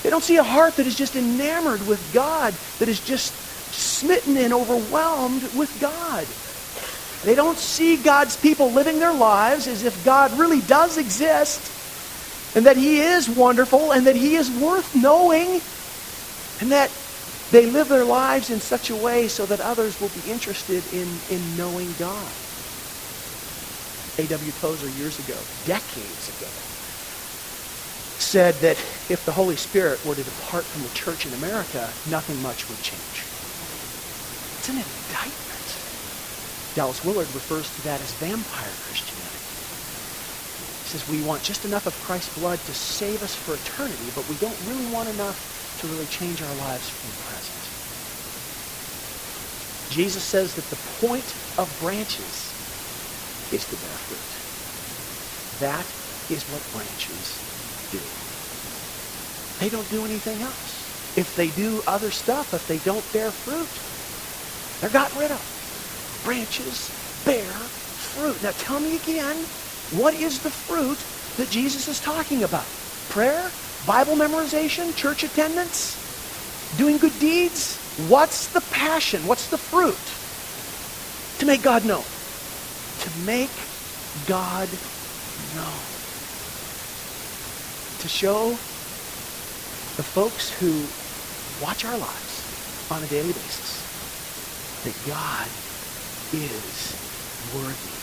They 0.03 0.10
don't 0.10 0.24
see 0.24 0.38
a 0.38 0.43
heart 0.43 0.75
that 0.75 0.88
is 0.88 0.96
just 0.96 1.15
enamored 1.15 1.86
with 1.88 2.13
God, 2.13 2.53
that 2.79 2.89
is 2.89 3.00
just 3.00 3.34
smitten 3.74 4.38
and 4.38 4.53
overwhelmed 4.53 5.43
with 5.55 5.79
God. 5.79 6.25
They 7.24 7.36
don't 7.36 7.58
see 7.58 7.96
God's 7.98 8.36
people 8.36 8.72
living 8.72 9.00
their 9.00 9.13
lives 9.13 9.67
as 9.67 9.84
if 9.84 10.03
God 10.03 10.38
really 10.38 10.60
does 10.62 10.98
exist 10.98 11.72
and 12.55 12.65
that 12.65 12.75
He 12.75 13.00
is 13.00 13.29
wonderful 13.29 13.93
and 13.93 14.08
that 14.08 14.15
He 14.15 14.36
is 14.36 14.51
worth 14.51 14.93
knowing 14.93 15.62
and 16.60 16.72
that 16.72 16.91
they 17.53 17.67
live 17.67 17.89
their 17.89 18.05
lives 18.05 18.50
in 18.51 18.62
such 18.62 18.89
a 18.91 18.98
way 18.98 19.29
so 19.29 19.45
that 19.48 19.62
others 19.62 20.01
will 20.01 20.10
be 20.10 20.22
interested 20.22 20.88
in, 20.88 21.24
in 21.29 21.55
knowing 21.55 21.93
God. 21.95 22.36
A.W. 24.17 24.53
Tozer 24.53 24.89
years 24.89 25.19
ago, 25.19 25.50
decades 25.63 26.29
ago, 26.29 26.51
said 28.17 28.62
that 28.62 28.77
if 29.10 29.25
the 29.25 29.33
Holy 29.33 29.57
Spirit 29.57 30.03
were 30.05 30.15
to 30.15 30.24
depart 30.25 30.72
from 30.72 30.83
the 30.83 30.89
church 30.89 31.25
in 31.27 31.33
America, 31.33 31.95
nothing 32.05 32.41
much 32.41 32.69
would 32.69 32.81
change. 32.81 33.29
It's 34.57 34.69
an 34.69 34.77
indictment. 34.77 35.81
Dallas 36.74 37.03
Willard 37.03 37.36
refers 37.36 37.72
to 37.72 37.81
that 37.83 38.01
as 38.01 38.13
vampire 38.13 38.77
Christianity. 38.79 39.60
He 40.83 40.89
says 40.89 41.07
we 41.07 41.22
want 41.22 41.43
just 41.43 41.65
enough 41.65 41.86
of 41.88 42.00
Christ's 42.00 42.29
blood 42.29 42.65
to 42.65 42.74
save 42.74 43.24
us 43.24 43.36
for 43.36 43.55
eternity, 43.55 44.12
but 44.12 44.27
we 44.27 44.38
don't 44.38 44.60
really 44.62 44.88
want 44.88 45.10
enough 45.10 45.48
to 45.84 45.90
really 45.92 46.08
change 46.08 46.42
our 46.42 46.56
lives 46.63 46.88
from 46.88 47.12
the 47.12 47.20
present. 47.28 47.60
Jesus 49.92 50.24
says 50.24 50.56
that 50.56 50.63
the 50.72 50.80
point 51.06 51.28
of 51.60 51.68
branches 51.84 52.56
is 53.52 53.68
to 53.68 53.75
bear 53.75 54.00
fruit. 54.08 54.32
That 55.60 55.84
is 56.32 56.48
what 56.48 56.63
branches 56.72 57.44
do. 57.92 58.00
They 59.60 59.70
don't 59.70 59.90
do 59.92 60.06
anything 60.08 60.40
else. 60.42 61.18
If 61.20 61.36
they 61.36 61.50
do 61.52 61.84
other 61.86 62.12
stuff, 62.12 62.54
if 62.54 62.66
they 62.66 62.80
don't 62.80 63.04
bear 63.12 63.30
fruit, 63.30 63.68
they're 64.80 64.90
gotten 64.90 65.20
rid 65.20 65.32
of. 65.32 65.44
Branches 66.24 66.90
bear 67.25 67.44
fruit. 67.44 68.42
Now 68.42 68.56
tell 68.58 68.80
me 68.80 68.96
again, 68.96 69.36
what 70.00 70.13
is 70.16 70.40
the 70.40 70.50
fruit 70.50 70.98
that 71.36 71.52
Jesus 71.52 71.90
is 71.90 72.00
talking 72.00 72.44
about? 72.44 72.66
Prayer? 73.10 73.52
Bible 73.86 74.16
memorization? 74.16 74.96
Church 74.96 75.24
attendance? 75.24 76.00
Doing 76.78 76.98
good 76.98 77.18
deeds? 77.20 77.78
What's 78.08 78.48
the 78.48 78.62
passion? 78.72 79.28
What's 79.28 79.50
the 79.50 79.58
fruit? 79.58 79.98
To 81.40 81.46
make 81.46 81.62
God 81.62 81.86
known. 81.86 82.04
To 82.04 83.10
make 83.25 83.52
God 84.25 84.70
known. 85.56 85.84
To 88.00 88.08
show 88.08 88.50
the 89.96 90.04
folks 90.04 90.50
who 90.60 90.72
watch 91.63 91.86
our 91.86 91.98
lives 91.98 92.89
on 92.91 93.04
a 93.04 93.08
daily 93.08 93.34
basis 93.34 93.84
that 94.84 94.96
God 95.08 95.48
is 96.34 96.91
worthy 97.54 97.93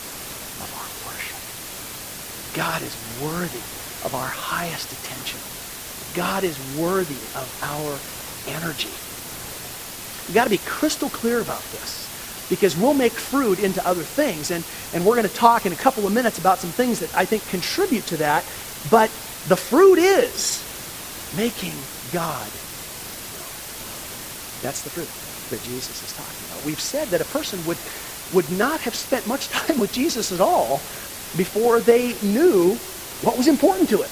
of 0.64 0.71
our 0.77 0.90
worship. 1.11 1.37
God 2.57 2.81
is 2.83 2.95
worthy 3.21 3.64
of 4.07 4.14
our 4.14 4.29
highest 4.29 4.93
attention. 4.93 5.60
God 6.14 6.44
is 6.44 6.59
worthy 6.79 7.14
of 7.35 7.59
our 7.62 7.99
energy. 8.57 8.90
We've 10.27 10.35
got 10.35 10.44
to 10.44 10.51
be 10.51 10.59
crystal 10.59 11.09
clear 11.09 11.40
about 11.40 11.62
this 11.73 12.49
because 12.51 12.77
we'll 12.77 12.94
make 12.94 13.12
fruit 13.12 13.61
into 13.61 13.85
other 13.87 14.03
things. 14.03 14.51
And, 14.51 14.64
and 14.92 15.07
we're 15.07 15.16
going 15.16 15.29
to 15.29 15.35
talk 15.35 15.66
in 15.66 15.73
a 15.73 15.77
couple 15.77 16.07
of 16.07 16.12
minutes 16.12 16.38
about 16.38 16.59
some 16.59 16.70
things 16.70 17.01
that 17.01 17.16
I 17.16 17.25
think 17.25 17.46
contribute 17.49 18.07
to 18.07 18.16
that. 18.18 18.44
But 18.90 19.09
the 19.49 19.57
fruit 19.57 19.99
is 19.99 20.62
making 21.37 21.73
God. 22.12 22.46
That's 24.62 24.83
the 24.83 24.90
fruit 24.90 25.09
that 25.51 25.62
Jesus 25.66 26.03
is 26.03 26.16
talking 26.16 26.46
about. 26.51 26.66
We've 26.66 26.81
said 26.81 27.09
that 27.09 27.20
a 27.20 27.25
person 27.27 27.64
would, 27.66 27.79
would 28.35 28.51
not 28.59 28.81
have 28.81 28.94
spent 28.94 29.27
much 29.27 29.49
time 29.57 29.79
with 29.79 29.92
Jesus 29.92 30.33
at 30.33 30.40
all 30.40 30.81
before 31.37 31.81
they 31.81 32.14
knew 32.23 32.75
what 33.23 33.37
was 33.37 33.49
important 33.49 33.88
to 33.90 34.03
it. 34.03 34.11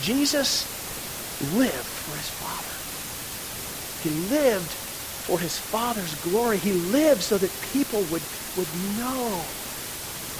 Jesus 0.00 0.68
lived 1.40 1.98
for 1.98 2.16
his 2.16 2.28
Father. 2.30 2.72
He 3.98 4.10
lived 4.10 4.72
for 4.74 5.40
his 5.40 5.58
Father's 5.58 6.14
glory. 6.16 6.58
He 6.58 6.72
lived 6.72 7.22
so 7.22 7.38
that 7.38 7.60
people 7.60 8.04
would, 8.06 8.22
would 8.56 8.74
know 8.74 9.44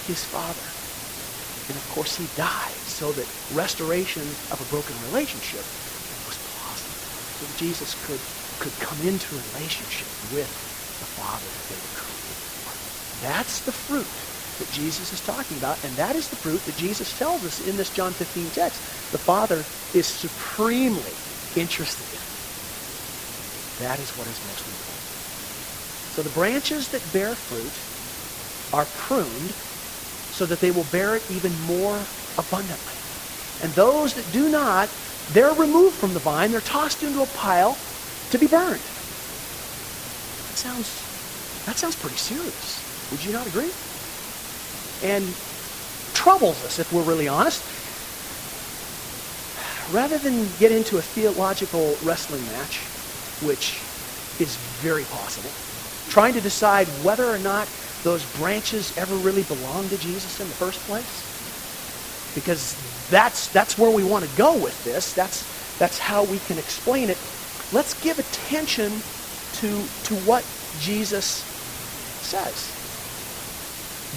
his 0.01 0.25
Father. 0.25 0.75
And 1.69 1.77
of 1.77 1.87
course, 1.87 2.17
he 2.17 2.27
died 2.27 2.87
so 2.87 3.13
that 3.13 3.27
restoration 3.49 4.37
of 4.51 4.61
a 4.61 4.65
broken 4.65 4.99
relationship 4.99 5.65
was 6.25 6.37
possible. 6.39 6.97
So 7.39 7.45
that 7.45 7.55
Jesus 7.55 7.95
could 7.95 8.21
could 8.59 8.77
come 8.79 9.01
into 9.01 9.35
relationship 9.35 10.11
with 10.21 10.67
the 10.99 11.05
Father 11.07 11.47
that 11.51 11.67
they 11.67 11.77
were 11.77 11.89
created 11.89 12.37
for. 12.45 12.77
That's 13.19 13.61
the 13.61 13.71
fruit 13.71 14.27
that 14.61 14.71
Jesus 14.71 15.11
is 15.11 15.21
talking 15.25 15.57
about, 15.57 15.81
and 15.83 15.91
that 15.97 16.15
is 16.15 16.29
the 16.29 16.37
fruit 16.37 16.61
that 16.69 16.77
Jesus 16.77 17.17
tells 17.17 17.43
us 17.43 17.65
in 17.67 17.75
this 17.77 17.89
John 17.89 18.13
15 18.13 18.45
text. 18.53 18.77
The 19.11 19.17
Father 19.17 19.65
is 19.97 20.05
supremely 20.05 21.17
interested 21.57 22.05
in. 22.13 22.21
That 23.81 23.97
is 23.97 24.13
what 24.13 24.29
is 24.29 24.37
most 24.45 24.61
important. 24.61 25.01
So 26.13 26.21
the 26.21 26.35
branches 26.37 26.89
that 26.93 27.01
bear 27.11 27.33
fruit 27.33 27.73
are 28.77 28.85
pruned 29.09 29.51
so 30.37 30.45
that 30.45 30.61
they 30.61 30.69
will 30.69 30.85
bear 30.93 31.17
it 31.17 31.25
even 31.33 31.51
more 31.65 31.97
abundantly. 32.37 32.97
And 33.65 33.73
those 33.73 34.13
that 34.13 34.29
do 34.31 34.49
not, 34.49 34.89
they're 35.33 35.53
removed 35.57 35.95
from 35.95 36.13
the 36.13 36.21
vine, 36.21 36.51
they're 36.51 36.61
tossed 36.61 37.01
into 37.01 37.23
a 37.23 37.29
pile, 37.33 37.75
to 38.29 38.37
be 38.37 38.45
burned. 38.45 38.79
That 40.45 40.57
sounds, 40.57 40.87
that 41.65 41.77
sounds 41.77 41.95
pretty 41.97 42.17
serious. 42.17 43.09
Would 43.11 43.25
you 43.25 43.33
not 43.33 43.47
agree? 43.47 43.71
And 45.03 45.23
troubles 46.13 46.63
us 46.65 46.79
if 46.79 46.91
we're 46.93 47.03
really 47.03 47.27
honest. 47.27 47.63
Rather 49.93 50.17
than 50.17 50.47
get 50.59 50.71
into 50.71 50.97
a 50.97 51.01
theological 51.01 51.95
wrestling 52.03 52.43
match, 52.45 52.77
which 53.43 53.79
is 54.39 54.55
very 54.81 55.03
possible, 55.05 55.49
trying 56.09 56.33
to 56.33 56.41
decide 56.41 56.87
whether 57.03 57.25
or 57.25 57.39
not 57.39 57.67
those 58.03 58.25
branches 58.37 58.95
ever 58.97 59.15
really 59.15 59.43
belonged 59.43 59.89
to 59.89 59.97
Jesus 59.97 60.39
in 60.39 60.47
the 60.47 60.53
first 60.53 60.79
place, 60.81 61.27
because 62.35 62.75
that's, 63.09 63.47
that's 63.49 63.77
where 63.77 63.91
we 63.91 64.03
want 64.03 64.23
to 64.23 64.37
go 64.37 64.55
with 64.57 64.83
this. 64.83 65.13
That's, 65.13 65.43
that's 65.77 65.99
how 65.99 66.23
we 66.23 66.39
can 66.39 66.57
explain 66.57 67.09
it 67.09 67.17
let's 67.71 67.93
give 68.01 68.19
attention 68.19 68.91
to, 69.53 69.69
to 70.03 70.15
what 70.27 70.43
Jesus 70.79 71.43
says. 72.21 72.80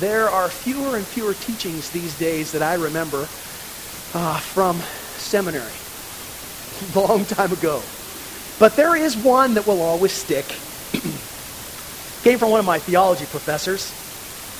There 0.00 0.28
are 0.28 0.48
fewer 0.48 0.96
and 0.96 1.06
fewer 1.06 1.34
teachings 1.34 1.90
these 1.90 2.18
days 2.18 2.50
that 2.52 2.62
I 2.62 2.74
remember 2.74 3.28
uh, 4.14 4.38
from 4.38 4.76
seminary 5.18 5.70
long 6.94 7.24
time 7.24 7.52
ago. 7.52 7.80
But 8.58 8.74
there 8.74 8.96
is 8.96 9.16
one 9.16 9.54
that 9.54 9.68
will 9.68 9.82
always 9.82 10.12
stick. 10.12 10.44
Came 12.24 12.38
from 12.38 12.50
one 12.50 12.58
of 12.58 12.66
my 12.66 12.80
theology 12.80 13.26
professors. 13.26 13.92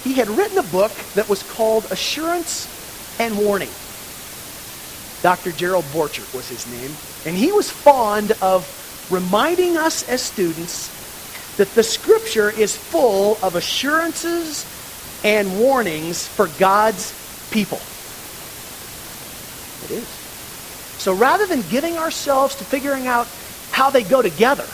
He 0.05 0.15
had 0.15 0.29
written 0.29 0.59
a 0.59 0.63
book 0.63 0.93
that 1.15 1.29
was 1.29 1.43
called 1.43 1.87
Assurance 1.91 2.69
and 3.19 3.37
Warning. 3.37 3.71
Dr. 5.23 5.51
Gerald 5.53 5.85
Borchert 5.87 6.33
was 6.35 6.49
his 6.49 6.71
name. 6.71 6.93
And 7.27 7.37
he 7.37 7.51
was 7.51 7.71
fond 7.71 8.33
of 8.41 8.69
reminding 9.11 9.77
us 9.79 10.09
as 10.09 10.23
students 10.23 11.57
that 11.57 11.75
the 11.75 11.83
scripture 11.83 12.51
is 12.51 12.77
full 12.77 13.39
of 13.43 13.57
assurances 13.57 14.65
and 15.25 15.59
warnings 15.59 16.29
for 16.29 16.49
God's 16.59 17.13
people. 17.51 17.79
It 19.85 20.03
is. 20.03 20.09
So 20.99 21.15
rather 21.15 21.47
than 21.47 21.63
giving 21.71 21.97
ourselves 21.97 22.55
to 22.57 22.65
figuring 22.65 23.07
out 23.07 23.27
how 23.73 23.91
they 23.91 24.05
go 24.05 24.23
together, 24.23 24.67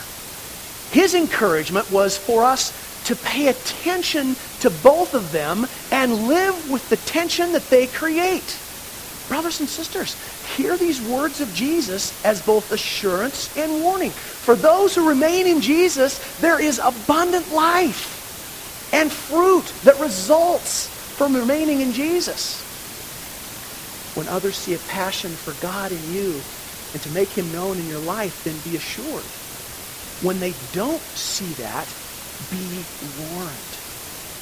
his 0.91 1.15
encouragement 1.15 1.91
was 1.91 2.19
for 2.19 2.45
us 2.45 2.77
to 3.05 3.17
pay 3.17 3.49
attention 3.49 4.35
to 4.61 4.71
both 4.71 5.15
of 5.15 5.33
them 5.33 5.67
and 5.91 6.29
live 6.29 6.71
with 6.71 6.89
the 6.91 6.97
tension 6.97 7.53
that 7.53 7.69
they 7.71 7.87
create. 7.87 8.59
Brothers 9.29 9.61
and 9.61 9.69
sisters, 9.69 10.17
hear 10.57 10.77
these 10.77 11.01
words 11.01 11.41
of 11.41 11.55
Jesus 11.55 12.23
as 12.25 12.43
both 12.43 12.73
assurance 12.73 13.57
and 13.57 13.83
warning. 13.83 14.11
For 14.11 14.57
those 14.57 14.95
who 14.95 15.09
remain 15.09 15.47
in 15.47 15.61
Jesus, 15.61 16.19
there 16.41 16.61
is 16.61 16.81
abundant 16.83 17.53
life 17.53 18.20
and 18.93 19.13
fruit 19.13 19.75
that 19.83 19.99
results 19.99 20.91
from 21.15 21.37
remaining 21.37 21.81
in 21.81 21.93
Jesus. 21.93 22.67
When 24.15 24.29
others 24.29 24.59
see 24.59 24.75
a 24.75 24.81
passion 24.81 25.37
for 25.37 25.55
God 25.55 25.93
in 25.93 26.05
you 26.05 26.47
and 26.93 27.03
to 27.03 27.11
make 27.11 27.35
him 27.35 27.51
known 27.53 27.81
in 27.81 27.87
your 27.87 28.01
life, 28.01 28.43
then 28.43 28.61
be 28.61 28.77
assured. 28.77 29.37
When 30.21 30.41
they 30.41 30.55
don't 30.55 31.17
see 31.17 31.55
that, 31.55 31.97
be 32.51 32.91
warned. 33.01 33.81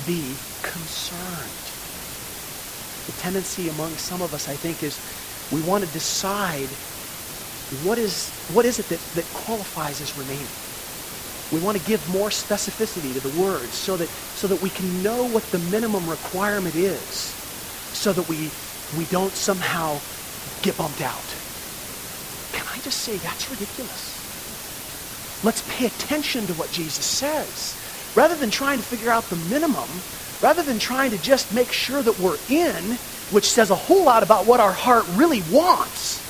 Be 0.04 0.44
concerned. 0.62 1.74
The 3.06 3.12
tendency 3.12 3.68
among 3.68 3.98
some 3.98 4.22
of 4.22 4.34
us, 4.34 4.48
I 4.48 4.56
think, 4.56 4.82
is 4.82 5.00
we 5.50 5.61
want 5.62 5.84
to 5.84 5.90
decide 5.90 6.78
what 7.70 7.98
is, 7.98 8.34
what 8.48 8.66
is 8.66 8.78
it 8.78 8.88
that, 8.90 9.02
that 9.14 9.32
qualifies 9.32 10.00
as 10.00 10.16
remaining. 10.16 10.67
We 11.52 11.61
want 11.61 11.78
to 11.78 11.84
give 11.84 12.06
more 12.12 12.28
specificity 12.28 13.12
to 13.14 13.20
the 13.20 13.40
words 13.40 13.72
so 13.72 13.96
that, 13.96 14.08
so 14.08 14.46
that 14.48 14.61
we 14.61 14.70
can 14.70 15.02
know 15.02 15.24
what 15.24 15.44
the 15.44 15.58
minimum 15.58 16.08
requirement 16.08 16.74
is 16.74 17.34
so 17.98 18.12
that 18.12 18.28
we, 18.28 18.50
we 18.96 19.04
don't 19.06 19.32
somehow 19.32 19.98
get 20.62 20.76
bumped 20.76 21.00
out. 21.00 21.24
Can 22.52 22.66
I 22.72 22.78
just 22.80 23.00
say 23.00 23.16
that's 23.16 23.50
ridiculous? 23.50 24.14
Let's 25.44 25.62
pay 25.76 25.87
attention 25.87 26.46
to 26.46 26.54
what 26.54 26.70
Jesus 26.70 27.04
says. 27.04 27.76
Rather 28.14 28.34
than 28.34 28.50
trying 28.50 28.78
to 28.78 28.84
figure 28.84 29.11
out 29.11 29.24
the 29.24 29.37
minimum, 29.50 29.88
rather 30.42 30.62
than 30.62 30.78
trying 30.78 31.11
to 31.11 31.18
just 31.18 31.52
make 31.54 31.72
sure 31.72 32.02
that 32.02 32.18
we're 32.18 32.38
in, 32.48 32.98
which 33.30 33.50
says 33.50 33.70
a 33.70 33.76
whole 33.76 34.04
lot 34.04 34.22
about 34.22 34.46
what 34.46 34.61
our 34.61 34.72
heart 34.72 35.04
really 35.14 35.42
wants, 35.50 36.22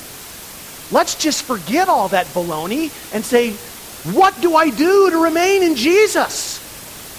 let's 0.93 1.15
just 1.15 1.43
forget 1.43 1.89
all 1.89 2.09
that 2.09 2.27
baloney 2.29 2.91
and 3.15 3.25
say, 3.25 3.55
what 4.15 4.41
do 4.41 4.57
I 4.57 4.71
do 4.71 5.11
to 5.11 5.23
remain 5.23 5.63
in 5.63 5.75
Jesus? 5.75 6.65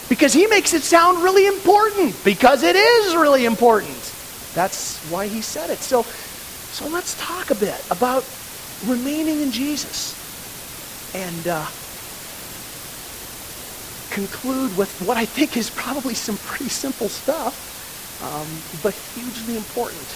Because 0.10 0.34
he 0.34 0.48
makes 0.48 0.74
it 0.74 0.82
sound 0.82 1.24
really 1.24 1.46
important, 1.46 2.16
because 2.24 2.64
it 2.64 2.76
is 2.76 3.16
really 3.16 3.46
important. 3.46 3.98
That's 4.56 4.98
why 5.12 5.28
he 5.28 5.42
said 5.42 5.70
it. 5.70 5.80
So, 5.80 6.02
so 6.02 6.88
let's 6.88 7.20
talk 7.20 7.52
a 7.52 7.56
bit 7.56 7.80
about 7.92 8.26
remaining 8.88 9.42
in 9.42 9.52
Jesus. 9.52 10.16
And 11.14 11.48
uh, 11.48 11.66
conclude 14.10 14.76
with 14.78 14.92
what 15.06 15.18
I 15.18 15.26
think 15.26 15.58
is 15.58 15.70
probably 15.70 16.14
some 16.14 16.38
pretty 16.38 16.70
simple 16.70 17.10
stuff, 17.10 17.54
um, 18.24 18.48
but 18.82 18.94
hugely 19.16 19.58
important. 19.58 20.08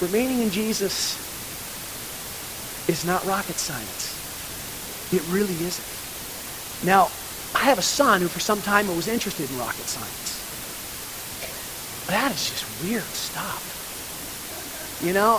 Remaining 0.00 0.42
in 0.42 0.50
Jesus 0.50 1.16
is 2.88 3.04
not 3.04 3.24
rocket 3.26 3.56
science. 3.56 4.14
It 5.12 5.22
really 5.32 5.54
isn't. 5.54 5.97
Now, 6.84 7.10
I 7.54 7.64
have 7.64 7.78
a 7.78 7.82
son 7.82 8.20
who 8.20 8.28
for 8.28 8.40
some 8.40 8.60
time 8.62 8.86
was 8.94 9.08
interested 9.08 9.50
in 9.50 9.58
rocket 9.58 9.86
science. 9.86 10.44
That 12.06 12.32
is 12.32 12.50
just 12.50 12.64
weird 12.84 13.02
stuff. 13.02 13.64
You 15.04 15.12
know, 15.12 15.38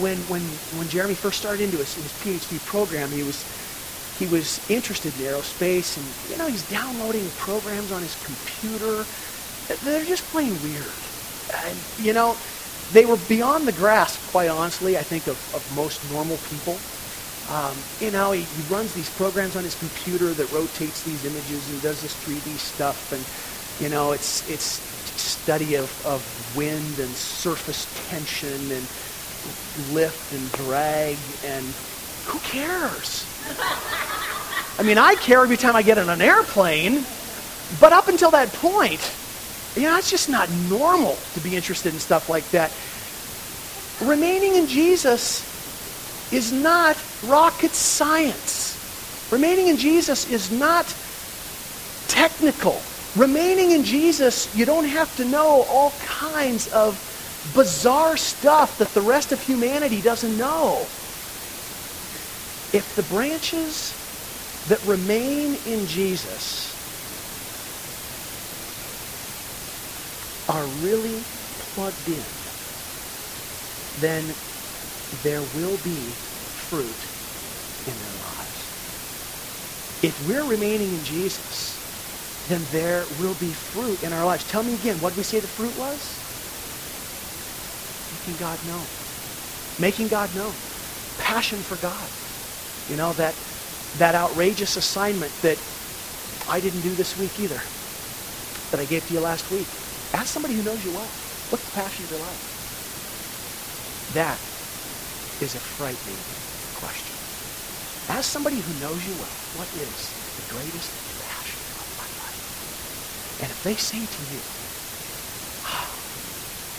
when, 0.00 0.16
when, 0.28 0.42
when 0.78 0.88
Jeremy 0.88 1.14
first 1.14 1.38
started 1.38 1.62
into 1.62 1.76
his, 1.76 1.94
his 1.94 2.12
PhD 2.22 2.64
program, 2.66 3.10
he 3.10 3.22
was 3.22 3.44
he 4.18 4.26
was 4.26 4.58
interested 4.70 5.12
in 5.20 5.26
aerospace, 5.26 5.98
and 5.98 6.06
you 6.32 6.38
know 6.38 6.48
he's 6.48 6.66
downloading 6.70 7.28
programs 7.36 7.92
on 7.92 8.00
his 8.00 8.16
computer. 8.24 9.04
They're 9.84 10.04
just 10.04 10.24
plain 10.32 10.56
weird. 10.62 10.86
And, 11.66 11.78
you 12.02 12.12
know, 12.12 12.36
they 12.92 13.04
were 13.04 13.16
beyond 13.28 13.66
the 13.66 13.72
grasp, 13.72 14.20
quite 14.30 14.48
honestly, 14.48 14.96
I 14.96 15.02
think, 15.02 15.26
of, 15.26 15.36
of 15.54 15.76
most 15.76 16.00
normal 16.12 16.36
people. 16.48 16.78
Um, 17.50 17.76
you 18.00 18.10
know, 18.10 18.32
he, 18.32 18.42
he 18.42 18.62
runs 18.74 18.92
these 18.94 19.10
programs 19.10 19.54
on 19.54 19.62
his 19.62 19.76
computer 19.76 20.34
that 20.34 20.50
rotates 20.50 21.04
these 21.04 21.24
images 21.24 21.70
and 21.70 21.80
does 21.80 22.02
this 22.02 22.14
3D 22.24 22.56
stuff, 22.56 23.12
and 23.12 23.24
you 23.82 23.88
know, 23.88 24.12
it's 24.12 24.48
it's 24.50 24.80
study 25.20 25.76
of, 25.76 26.06
of 26.06 26.56
wind 26.56 26.98
and 26.98 27.10
surface 27.10 27.86
tension 28.08 28.48
and 28.48 29.94
lift 29.94 30.32
and 30.32 30.52
drag, 30.66 31.16
and 31.44 31.64
who 32.26 32.38
cares? 32.40 33.24
I 34.78 34.82
mean, 34.82 34.98
I 34.98 35.14
care 35.14 35.40
every 35.40 35.56
time 35.56 35.76
I 35.76 35.82
get 35.82 35.98
in 35.98 36.08
an 36.08 36.20
airplane, 36.20 37.04
but 37.80 37.92
up 37.92 38.08
until 38.08 38.32
that 38.32 38.52
point, 38.54 39.00
you 39.76 39.82
know, 39.82 39.96
it's 39.96 40.10
just 40.10 40.28
not 40.28 40.50
normal 40.68 41.16
to 41.34 41.40
be 41.40 41.54
interested 41.54 41.94
in 41.94 42.00
stuff 42.00 42.28
like 42.28 42.48
that. 42.50 42.72
Remaining 44.02 44.56
in 44.56 44.66
Jesus 44.66 45.55
is 46.32 46.52
not 46.52 46.96
rocket 47.26 47.72
science. 47.72 48.74
Remaining 49.30 49.68
in 49.68 49.76
Jesus 49.76 50.30
is 50.30 50.50
not 50.52 50.86
technical. 52.08 52.80
Remaining 53.16 53.70
in 53.72 53.84
Jesus, 53.84 54.54
you 54.56 54.64
don't 54.64 54.84
have 54.84 55.14
to 55.16 55.24
know 55.24 55.64
all 55.68 55.90
kinds 56.04 56.72
of 56.72 57.00
bizarre 57.54 58.16
stuff 58.16 58.78
that 58.78 58.88
the 58.88 59.00
rest 59.00 59.32
of 59.32 59.40
humanity 59.40 60.00
doesn't 60.02 60.36
know. 60.36 60.78
If 62.72 62.92
the 62.96 63.02
branches 63.04 63.94
that 64.68 64.82
remain 64.86 65.56
in 65.66 65.86
Jesus 65.86 66.74
are 70.48 70.64
really 70.82 71.18
plugged 71.74 72.08
in, 72.08 72.24
then 74.00 74.34
there 75.22 75.42
will 75.42 75.78
be 75.78 76.16
fruit 76.52 77.12
in 77.86 77.98
their 78.00 78.14
lives. 78.14 78.76
If 80.02 80.20
we're 80.28 80.44
remaining 80.44 80.94
in 80.94 81.04
Jesus, 81.04 81.82
then 82.48 82.66
there 82.70 83.08
will 83.20 83.34
be 83.34 83.54
fruit 83.54 84.02
in 84.02 84.12
our 84.12 84.24
lives. 84.24 84.44
Tell 84.44 84.62
me 84.62 84.74
again, 84.74 85.00
what 85.00 85.10
did 85.10 85.18
we 85.18 85.24
say 85.24 85.40
the 85.40 85.48
fruit 85.48 85.76
was? 85.76 86.22
Making 88.10 88.36
God 88.36 88.64
known. 88.64 88.90
Making 89.78 90.08
God 90.08 90.34
known. 90.34 90.62
Passion 91.18 91.64
for 91.64 91.76
God. 91.76 92.12
You 92.86 92.96
know, 92.96 93.14
that, 93.14 93.34
that 93.94 94.14
outrageous 94.14 94.76
assignment 94.76 95.40
that 95.42 95.62
I 96.48 96.60
didn't 96.60 96.82
do 96.82 96.94
this 96.94 97.16
week 97.16 97.38
either, 97.40 97.62
that 98.70 98.80
I 98.80 98.84
gave 98.86 99.06
to 99.08 99.14
you 99.14 99.20
last 99.20 99.50
week. 99.50 99.82
Ask 100.14 100.28
somebody 100.28 100.54
who 100.54 100.62
knows 100.62 100.84
you 100.84 100.92
well. 100.92 101.16
What's 101.50 101.64
the 101.64 101.72
passion 101.72 102.04
of 102.04 102.10
your 102.10 102.20
life? 102.20 102.56
That 104.14 104.40
is 105.40 105.54
a 105.54 105.60
frightening 105.60 106.26
question. 106.74 107.16
Ask 108.08 108.30
somebody 108.30 108.60
who 108.60 108.74
knows 108.74 109.06
you 109.06 109.16
well, 109.16 109.46
what 109.52 109.70
is 109.74 110.16
the 110.36 110.42
greatest 110.42 110.96
passion 111.18 111.64
of 111.80 111.88
my 111.96 112.08
life? 112.18 112.56
And 113.38 113.50
if 113.52 113.62
they 113.62 113.76
say 113.76 114.06
to 114.06 114.24
you, 114.24 114.44
oh, 115.64 116.04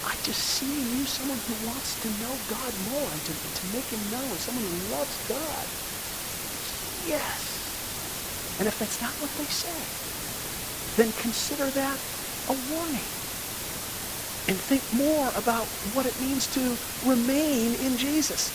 I 0.04 0.18
just 0.24 0.42
see 0.42 0.82
in 0.82 0.92
you 0.92 1.06
someone 1.06 1.40
who 1.42 1.54
wants 1.56 1.98
to 1.98 2.10
know 2.12 2.40
God 2.48 2.78
more 2.78 3.14
and 3.14 3.26
to, 3.26 3.36
to 3.36 3.68
make 3.68 3.92
him 3.92 4.10
known, 4.10 4.40
someone 4.40 4.66
who 4.66 4.78
loves 4.78 5.20
God, 5.20 5.70
yes. 6.94 7.78
And 8.60 8.68
if 8.68 8.78
that's 8.78 9.02
not 9.02 9.20
what 9.20 9.36
they 9.36 9.48
say, 9.48 9.98
then 10.96 11.14
consider 11.14 11.72
that 11.72 12.02
a 12.48 12.54
warning. 12.54 13.17
And 14.48 14.56
think 14.56 14.82
more 14.94 15.28
about 15.36 15.66
what 15.94 16.06
it 16.06 16.20
means 16.22 16.48
to 16.54 16.78
remain 17.10 17.76
in 17.82 17.98
Jesus. 17.98 18.52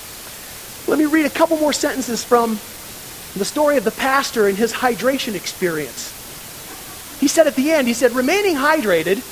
Let 0.88 0.98
me 0.98 1.04
read 1.04 1.26
a 1.26 1.30
couple 1.30 1.58
more 1.58 1.72
sentences 1.72 2.24
from 2.24 2.58
the 3.36 3.44
story 3.44 3.76
of 3.76 3.84
the 3.84 3.90
pastor 3.90 4.46
and 4.48 4.56
his 4.56 4.72
hydration 4.72 5.34
experience. 5.34 6.18
He 7.20 7.28
said 7.28 7.46
at 7.46 7.54
the 7.54 7.70
end, 7.70 7.86
he 7.88 7.94
said, 7.94 8.12
remaining 8.12 8.56
hydrated, 8.56 9.22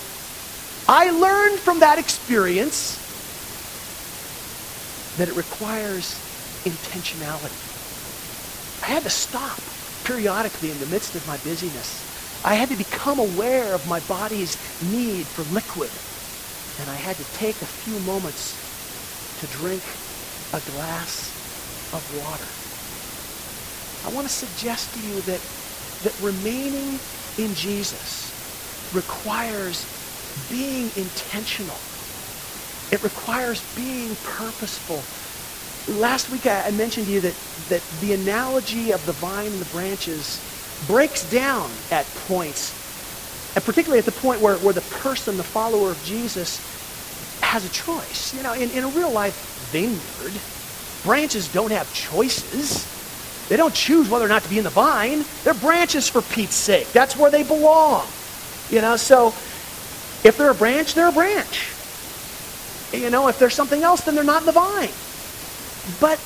I 0.89 1.11
learned 1.11 1.59
from 1.59 1.81
that 1.81 1.99
experience 1.99 2.99
that 5.17 5.29
it 5.29 5.37
requires 5.37 6.15
intentionality. 6.65 7.57
I 8.83 8.87
had 8.87 9.03
to 9.03 9.11
stop 9.11 9.59
periodically 10.05 10.71
in 10.71 10.79
the 10.79 10.87
midst 10.87 11.15
of 11.15 11.27
my 11.27 11.37
busyness. 11.39 12.07
I 12.45 12.55
had 12.55 12.69
to 12.71 12.77
become 12.77 13.19
aware 13.19 13.75
of 13.75 13.87
my 13.89 14.01
body's 14.01 14.57
need 14.93 15.27
for 15.27 15.43
liquid. 15.55 15.91
And 16.81 16.91
I 16.91 16.97
had 16.97 17.19
to 17.19 17.27
take 17.27 17.63
a 17.63 17.67
few 17.67 18.01
moments 18.01 18.61
to 19.39 19.49
drink 19.49 19.85
a 20.53 20.63
glass 20.63 21.37
of 21.93 22.11
water. 22.11 22.49
I 24.05 24.09
want 24.11 24.29
to 24.29 24.35
suggest 24.35 24.95
to 24.95 25.01
you 25.01 25.23
that, 25.23 25.43
that 26.03 26.15
remaining 26.21 27.03
in 27.39 27.55
Jesus 27.55 28.35
requires 28.93 29.89
being 30.49 30.93
intentional. 30.97 31.83
It 32.91 33.03
requires 33.05 33.63
being 33.63 34.17
purposeful 34.17 35.09
last 35.89 36.31
week 36.31 36.47
I, 36.47 36.71
mentioned 36.73 37.07
to 37.09 37.13
you 37.13 37.23
that, 37.23 37.37
that 37.69 37.85
the 38.01 38.13
analogy 38.15 38.93
of 38.93 39.07
the 39.07 39.15
vine 39.15 39.53
and 39.55 39.63
the 39.63 39.67
branches 39.67 40.43
breaks 40.83 41.25
down 41.25 41.85
at 41.91 42.15
points, 42.17 42.77
and 43.55 43.65
particularly 43.65 43.99
at 43.99 44.05
the 44.05 44.13
point 44.13 44.41
where, 44.41 44.57
where 44.57 44.75
the 44.75 44.81
person, 45.03 45.37
the 45.37 45.43
follower 45.43 45.91
of 45.91 46.03
Jesus, 46.05 46.61
has 47.43 47.65
a 47.65 47.69
choice. 47.71 48.35
You 48.35 48.43
know, 48.43 48.53
in, 48.55 48.71
in 48.71 48.85
a 48.85 48.89
real 48.89 49.11
life 49.11 49.35
vineyard, 49.73 50.33
branches 51.05 51.53
don't 51.53 51.73
have 51.73 51.93
choices. 51.95 52.87
They 53.49 53.57
don't 53.57 53.75
choose 53.75 54.09
whether 54.09 54.25
or 54.25 54.29
not 54.29 54.43
to 54.45 54.49
be 54.49 54.59
in 54.59 54.65
the 54.65 54.71
vine. 54.71 55.25
They're 55.43 55.55
branches 55.55 56.09
for 56.09 56.23
Pete's 56.23 56.55
sake. 56.55 56.93
That's 56.93 57.17
where 57.17 57.31
they 57.31 57.43
belong. 57.43 58.07
You 58.71 58.81
know, 58.81 58.97
so 58.97 59.29
if 60.23 60.37
they're 60.39 60.51
a 60.51 60.55
branch, 60.55 60.95
they're 60.95 61.09
a 61.09 61.13
branch. 61.13 61.69
You 62.93 63.11
know, 63.11 63.29
if 63.29 63.39
there's 63.39 63.55
something 63.55 63.83
else, 63.83 64.03
then 64.03 64.15
they're 64.15 64.23
not 64.23 64.43
in 64.43 64.47
the 64.47 64.53
vine. 64.53 64.91
But 66.01 66.21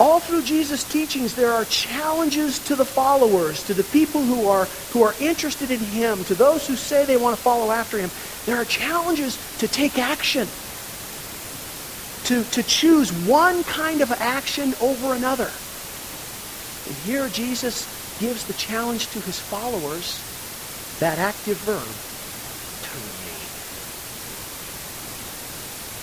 all 0.00 0.18
through 0.18 0.42
Jesus' 0.42 0.82
teachings, 0.82 1.34
there 1.34 1.52
are 1.52 1.66
challenges 1.66 2.58
to 2.60 2.74
the 2.74 2.86
followers, 2.86 3.62
to 3.64 3.74
the 3.74 3.84
people 3.84 4.22
who 4.22 4.48
are, 4.48 4.64
who 4.92 5.02
are 5.02 5.14
interested 5.20 5.70
in 5.70 5.78
him, 5.78 6.24
to 6.24 6.34
those 6.34 6.66
who 6.66 6.74
say 6.74 7.04
they 7.04 7.18
want 7.18 7.36
to 7.36 7.42
follow 7.42 7.70
after 7.70 7.98
him. 7.98 8.10
There 8.46 8.56
are 8.56 8.64
challenges 8.64 9.36
to 9.58 9.68
take 9.68 9.98
action, 9.98 10.48
to, 12.24 12.44
to 12.44 12.62
choose 12.62 13.12
one 13.12 13.62
kind 13.64 14.00
of 14.00 14.10
action 14.12 14.74
over 14.80 15.12
another. 15.14 15.50
And 16.86 16.96
here 17.04 17.28
Jesus 17.28 17.86
gives 18.18 18.46
the 18.46 18.54
challenge 18.54 19.08
to 19.08 19.20
his 19.20 19.38
followers, 19.38 20.24
that 21.00 21.18
active 21.18 21.58
verb, 21.58 21.84
to 22.82 22.98
remain. 22.98 23.50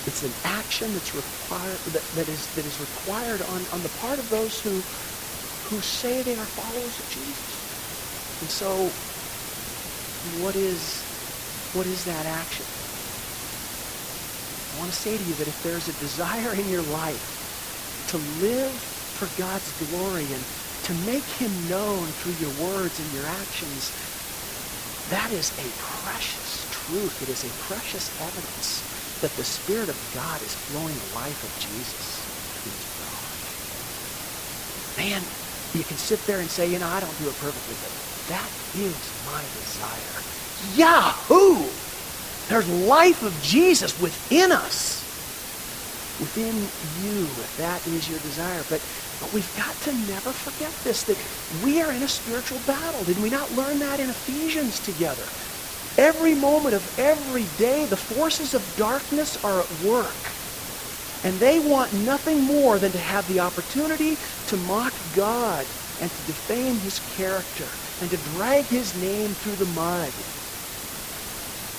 It's 0.08 0.24
an 0.24 0.32
action 0.46 0.94
that's 0.94 1.14
required 1.14 1.78
that, 1.92 2.04
that 2.16 2.30
is 2.32 2.48
that 2.56 2.66
is 2.66 2.80
required 2.80 3.42
on, 3.52 3.60
on 3.76 3.84
the 3.84 3.92
part 4.00 4.18
of 4.18 4.30
those 4.30 4.62
who 4.64 4.72
who 5.68 5.82
say 5.84 6.24
they 6.24 6.32
are 6.40 6.48
followers 6.48 6.96
of 6.96 7.08
Jesus. 7.12 7.60
And 8.40 8.50
so 8.50 8.88
what 10.40 10.56
is 10.56 11.04
what 11.76 11.86
is 11.86 12.06
that 12.06 12.26
action? 12.26 12.64
I 14.76 14.80
want 14.80 14.92
to 14.92 14.98
say 14.98 15.18
to 15.18 15.24
you 15.28 15.36
that 15.44 15.48
if 15.52 15.60
there's 15.62 15.90
a 15.90 15.96
desire 16.00 16.56
in 16.56 16.70
your 16.70 16.84
life 16.96 18.08
to 18.08 18.18
live 18.40 18.72
for 18.72 19.28
God's 19.36 19.68
glory 19.92 20.24
and 20.24 20.44
to 20.88 20.94
make 21.04 21.28
him 21.36 21.52
known 21.68 22.08
through 22.24 22.40
your 22.40 22.56
words 22.64 22.96
and 23.04 23.12
your 23.12 23.28
actions, 23.28 23.92
that 25.12 25.34
is 25.36 25.52
a 25.60 25.68
precious 26.00 26.64
truth. 26.72 27.20
It 27.22 27.28
is 27.28 27.44
a 27.44 27.52
precious 27.68 28.08
evidence 28.22 28.97
that 29.22 29.32
the 29.36 29.44
Spirit 29.44 29.90
of 29.90 29.98
God 30.14 30.42
is 30.42 30.54
flowing 30.54 30.94
the 30.94 31.16
life 31.16 31.42
of 31.44 31.52
Jesus 31.60 32.28
your 32.98 33.14
heart. 33.14 33.38
Man, 34.98 35.22
you 35.74 35.84
can 35.84 35.98
sit 35.98 36.20
there 36.26 36.40
and 36.40 36.50
say, 36.50 36.70
you 36.70 36.80
know, 36.80 36.88
I 36.88 37.00
don't 37.00 37.18
do 37.20 37.30
it 37.30 37.38
perfectly, 37.38 37.78
but 37.82 37.94
that 38.34 38.50
is 38.74 38.98
my 39.30 39.42
desire. 39.62 40.18
Yahoo! 40.76 41.70
There's 42.50 42.68
life 42.88 43.24
of 43.24 43.34
Jesus 43.44 44.00
within 44.02 44.52
us. 44.52 45.06
Within 46.20 46.56
you, 47.06 47.24
if 47.24 47.58
that 47.58 47.86
is 47.88 48.10
your 48.10 48.20
desire. 48.20 48.64
But 48.70 48.82
but 49.20 49.34
we've 49.34 49.58
got 49.58 49.74
to 49.82 49.94
never 50.06 50.30
forget 50.30 50.72
this, 50.84 51.04
that 51.10 51.18
we 51.66 51.82
are 51.82 51.92
in 51.92 52.04
a 52.04 52.08
spiritual 52.08 52.60
battle. 52.68 53.04
Did 53.04 53.22
we 53.22 53.30
not 53.30 53.52
learn 53.54 53.80
that 53.80 54.00
in 54.00 54.10
Ephesians 54.10 54.80
together? 54.80 55.26
Every 55.98 56.36
moment 56.36 56.76
of 56.76 56.90
every 56.98 57.48
day, 57.48 57.86
the 57.88 57.98
forces 57.98 58.54
of 58.54 58.76
darkness 58.76 59.38
are 59.44 59.62
at 59.62 59.72
work. 59.72 60.38
And 61.24 61.40
they 61.42 61.60
want 61.60 61.94
nothing 61.94 62.44
more 62.44 62.80
than 62.80 62.94
to 62.94 63.00
have 63.00 63.28
the 63.28 63.42
opportunity 63.42 64.20
to 64.48 64.58
mock 64.58 65.02
God 65.12 65.76
and 66.00 66.14
to 66.16 66.24
defame 66.24 66.80
his 66.80 67.00
character 67.00 67.80
and 68.00 68.12
to 68.12 68.18
drag 68.18 68.70
his 68.70 68.96
name 68.96 69.36
through 69.36 69.58
the 69.58 69.66
mud. 69.68 70.26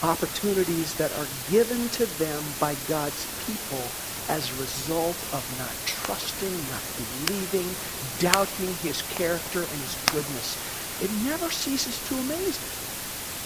Opportunities 0.02 0.96
that 0.96 1.12
are 1.12 1.28
given 1.28 1.90
to 1.90 2.06
them 2.06 2.54
by 2.54 2.76
God's 2.76 3.26
people 3.38 3.96
as 4.28 4.50
a 4.50 4.56
result 4.56 5.24
of 5.32 5.50
not 5.50 5.76
trusting, 5.86 6.66
not 6.66 6.84
believing, 6.96 7.78
doubting 8.18 8.76
his 8.76 9.02
character 9.02 9.64
and 9.64 9.82
his 9.82 9.96
goodness. 9.96 10.58
It 10.98 11.12
never 11.12 11.50
ceases 11.50 12.00
to 12.02 12.20
amaze 12.20 12.62
me. 12.62 12.87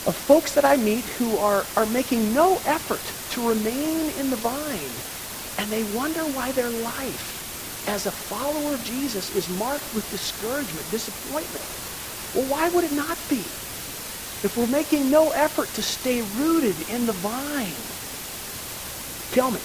Of 0.04 0.16
folks 0.16 0.54
that 0.54 0.64
I 0.64 0.76
meet 0.76 1.04
who 1.18 1.36
are, 1.38 1.64
are 1.76 1.86
making 1.86 2.34
no 2.34 2.60
effort 2.66 3.00
to 3.30 3.48
remain 3.48 4.10
in 4.18 4.30
the 4.30 4.36
vine, 4.36 4.90
and 5.58 5.70
they 5.70 5.84
wonder 5.96 6.22
why 6.22 6.50
their 6.52 6.70
life 6.70 7.86
as 7.88 8.06
a 8.06 8.10
follower 8.10 8.74
of 8.74 8.84
Jesus 8.84 9.34
is 9.36 9.48
marked 9.48 9.94
with 9.94 10.10
discouragement, 10.10 10.90
disappointment. 10.90 11.64
Well, 12.34 12.46
why 12.50 12.68
would 12.70 12.84
it 12.84 12.92
not 12.92 13.18
be? 13.28 13.44
If 14.42 14.56
we're 14.56 14.66
making 14.66 15.08
no 15.08 15.30
effort 15.30 15.68
to 15.74 15.82
stay 15.82 16.20
rooted 16.20 16.74
in 16.90 17.06
the 17.06 17.12
vine, 17.12 17.70
tell 19.30 19.52
me, 19.52 19.60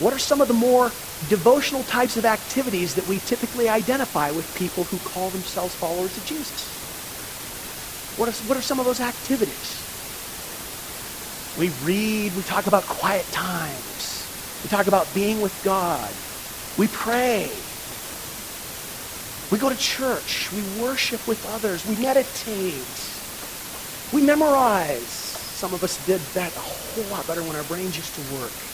what 0.00 0.12
are 0.12 0.18
some 0.18 0.40
of 0.40 0.48
the 0.48 0.54
more 0.54 0.90
devotional 1.28 1.84
types 1.84 2.16
of 2.16 2.24
activities 2.24 2.94
that 2.96 3.06
we 3.06 3.20
typically 3.20 3.68
identify 3.68 4.32
with 4.32 4.52
people 4.56 4.82
who 4.84 4.98
call 4.98 5.30
themselves 5.30 5.74
followers 5.76 6.16
of 6.16 6.24
Jesus? 6.24 6.83
What 8.16 8.28
are, 8.28 8.44
what 8.46 8.58
are 8.58 8.62
some 8.62 8.80
of 8.80 8.86
those 8.86 9.00
activities? 9.00 9.88
We 11.54 11.70
read, 11.70 12.34
we 12.34 12.44
talk 12.44 12.66
about 12.66 12.86
quiet 12.86 13.32
times. 13.32 14.30
We 14.62 14.68
talk 14.68 14.86
about 14.88 15.14
being 15.14 15.40
with 15.40 15.62
God. 15.62 16.22
We 16.76 16.88
pray. 16.88 17.68
We 19.50 19.58
go 19.58 19.70
to 19.70 19.76
church. 19.76 20.52
We 20.52 20.64
worship 20.64 21.26
with 21.26 21.46
others. 21.46 21.86
We 21.86 21.96
meditate. 21.96 23.24
We 24.12 24.22
memorize. 24.22 25.12
Some 25.12 25.74
of 25.74 25.84
us 25.84 25.98
did 25.98 26.34
that 26.34 26.56
a 26.56 26.60
whole 26.60 27.08
lot 27.08 27.26
better 27.26 27.44
when 27.44 27.56
our 27.56 27.64
brains 27.64 27.96
used 27.96 28.16
to 28.16 28.22
work. 28.22 28.70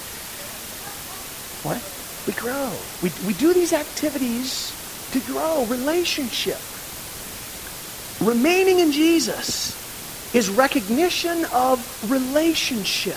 What? 1.62 1.84
We 2.26 2.34
grow. 2.34 2.92
We, 3.00 3.12
we 3.20 3.34
do 3.34 3.54
these 3.54 3.72
activities 3.72 4.76
to 5.12 5.20
grow 5.20 5.66
relationship. 5.66 6.76
Remaining 8.20 8.80
in 8.80 8.92
Jesus 8.92 9.76
is 10.34 10.48
recognition 10.50 11.44
of 11.52 12.10
relationship. 12.10 13.16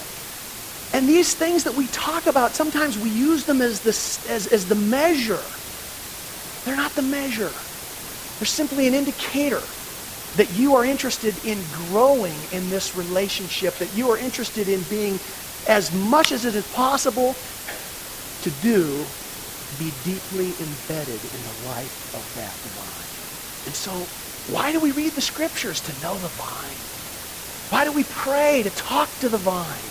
And 0.93 1.07
these 1.09 1.33
things 1.33 1.63
that 1.65 1.73
we 1.75 1.87
talk 1.87 2.27
about, 2.27 2.55
sometimes 2.55 2.97
we 2.97 3.09
use 3.09 3.45
them 3.45 3.61
as 3.61 3.81
the, 3.81 3.89
as, 4.31 4.47
as 4.47 4.67
the 4.67 4.75
measure. 4.75 5.39
They're 6.65 6.77
not 6.77 6.91
the 6.91 7.01
measure. 7.01 7.49
They're 8.39 8.45
simply 8.45 8.87
an 8.87 8.93
indicator 8.93 9.61
that 10.37 10.49
you 10.57 10.75
are 10.75 10.85
interested 10.85 11.33
in 11.45 11.57
growing 11.89 12.33
in 12.51 12.69
this 12.69 12.95
relationship, 12.95 13.75
that 13.75 13.95
you 13.95 14.09
are 14.09 14.17
interested 14.17 14.67
in 14.67 14.81
being 14.83 15.19
as 15.67 15.93
much 15.93 16.31
as 16.31 16.45
it 16.45 16.55
is 16.55 16.67
possible 16.73 17.35
to 18.41 18.49
do 18.61 19.05
be 19.79 19.91
deeply 20.03 20.53
embedded 20.59 21.19
in 21.23 21.41
the 21.43 21.55
life 21.69 22.13
of 22.13 22.23
that 22.35 22.53
vine. 22.77 23.13
And 23.65 23.75
so, 23.75 23.91
why 24.49 24.71
do 24.71 24.79
we 24.79 24.91
read 24.91 25.13
the 25.13 25.21
scriptures? 25.21 25.79
To 25.81 25.91
know 26.01 26.15
the 26.15 26.27
vine. 26.27 26.77
Why 27.69 27.85
do 27.85 27.91
we 27.91 28.03
pray? 28.03 28.63
To 28.63 28.69
talk 28.71 29.09
to 29.19 29.29
the 29.29 29.37
vine. 29.37 29.89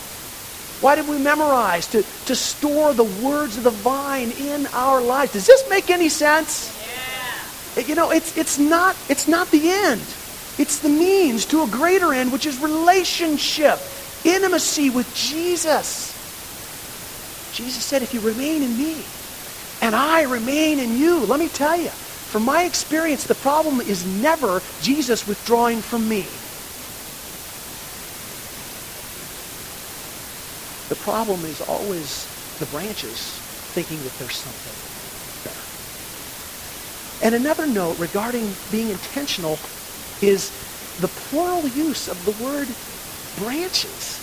Why 0.82 0.96
do 0.96 1.08
we 1.08 1.18
memorize? 1.18 1.86
To, 1.88 2.02
to 2.26 2.36
store 2.36 2.92
the 2.92 3.04
words 3.04 3.56
of 3.56 3.64
the 3.64 3.70
vine 3.70 4.30
in 4.32 4.66
our 4.72 5.00
lives. 5.00 5.32
Does 5.32 5.46
this 5.46 5.68
make 5.70 5.90
any 5.90 6.08
sense? 6.08 6.76
Yeah. 7.76 7.84
You 7.84 7.94
know, 7.94 8.10
it's, 8.10 8.36
it's, 8.36 8.58
not, 8.58 8.96
it's 9.08 9.28
not 9.28 9.50
the 9.50 9.70
end. 9.70 10.02
It's 10.58 10.80
the 10.80 10.88
means 10.88 11.46
to 11.46 11.62
a 11.62 11.66
greater 11.68 12.12
end, 12.12 12.30
which 12.32 12.46
is 12.46 12.60
relationship, 12.60 13.78
intimacy 14.24 14.90
with 14.90 15.12
Jesus. 15.14 16.12
Jesus 17.54 17.84
said, 17.84 18.02
if 18.02 18.12
you 18.12 18.20
remain 18.20 18.62
in 18.62 18.76
me 18.76 19.02
and 19.80 19.94
I 19.94 20.22
remain 20.22 20.78
in 20.78 20.96
you, 20.96 21.20
let 21.20 21.40
me 21.40 21.48
tell 21.48 21.76
you, 21.76 21.90
from 22.32 22.44
my 22.46 22.64
experience, 22.64 23.24
the 23.24 23.34
problem 23.34 23.82
is 23.82 24.06
never 24.22 24.62
Jesus 24.80 25.28
withdrawing 25.28 25.82
from 25.82 26.08
me. 26.08 26.24
The 30.88 30.96
problem 31.04 31.44
is 31.44 31.60
always 31.68 32.24
the 32.58 32.64
branches 32.72 33.20
thinking 33.76 33.98
that 33.98 34.16
there's 34.16 34.36
something 34.36 34.72
better. 35.44 35.60
And 37.22 37.34
another 37.34 37.66
note 37.66 37.98
regarding 37.98 38.48
being 38.70 38.88
intentional 38.88 39.58
is 40.22 40.48
the 41.02 41.08
plural 41.28 41.68
use 41.68 42.08
of 42.08 42.16
the 42.24 42.32
word 42.42 42.68
branches. 43.44 44.16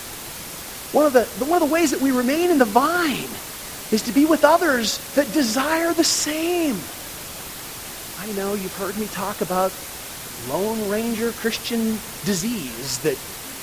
One 0.90 1.06
of 1.06 1.12
the, 1.12 1.26
one 1.44 1.62
of 1.62 1.68
the 1.68 1.72
ways 1.72 1.92
that 1.92 2.00
we 2.00 2.10
remain 2.10 2.50
in 2.50 2.58
the 2.58 2.64
vine 2.64 3.30
is 3.92 4.02
to 4.02 4.12
be 4.12 4.26
with 4.26 4.44
others 4.44 4.98
that 5.14 5.32
desire 5.32 5.94
the 5.94 6.02
same. 6.02 6.76
I 8.20 8.30
know 8.32 8.52
you've 8.52 8.76
heard 8.76 8.98
me 8.98 9.06
talk 9.06 9.40
about 9.40 9.72
Lone 10.50 10.90
Ranger 10.90 11.32
Christian 11.32 11.96
disease 12.28 12.98
that, 13.00 13.16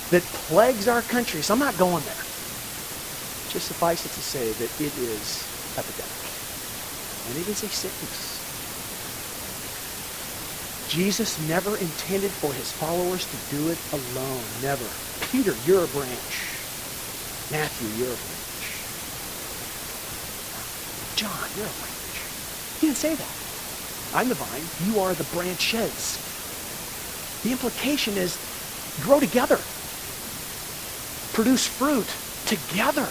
that 0.10 0.24
plagues 0.50 0.88
our 0.88 1.04
country, 1.04 1.44
so 1.44 1.54
I'm 1.54 1.60
not 1.60 1.78
going 1.78 2.02
there. 2.04 2.26
Just 3.54 3.68
suffice 3.70 4.04
it 4.04 4.10
to 4.10 4.20
say 4.20 4.50
that 4.58 4.72
it 4.82 4.98
is 4.98 5.46
epidemic. 5.78 6.10
And 7.30 7.38
it 7.38 7.48
is 7.54 7.62
a 7.62 7.70
sickness. 7.70 8.34
Jesus 10.90 11.38
never 11.48 11.78
intended 11.78 12.32
for 12.32 12.52
his 12.54 12.72
followers 12.72 13.30
to 13.30 13.38
do 13.56 13.70
it 13.70 13.78
alone. 13.94 14.42
Never. 14.66 14.90
Peter, 15.30 15.54
you're 15.70 15.86
a 15.86 15.94
branch. 15.94 16.34
Matthew, 17.54 17.94
you're 18.02 18.10
a 18.10 18.22
branch. 18.26 18.66
John, 21.14 21.46
you're 21.54 21.70
a 21.70 21.78
branch. 21.78 22.82
He 22.82 22.88
didn't 22.88 22.98
say 22.98 23.14
that. 23.14 23.37
I'm 24.14 24.30
the 24.30 24.36
vine. 24.36 24.64
You 24.88 25.00
are 25.00 25.14
the 25.14 25.24
branches. 25.36 26.20
The 27.44 27.52
implication 27.52 28.18
is 28.18 28.38
grow 29.04 29.20
together. 29.20 29.58
Produce 31.34 31.68
fruit 31.68 32.08
together. 32.46 33.08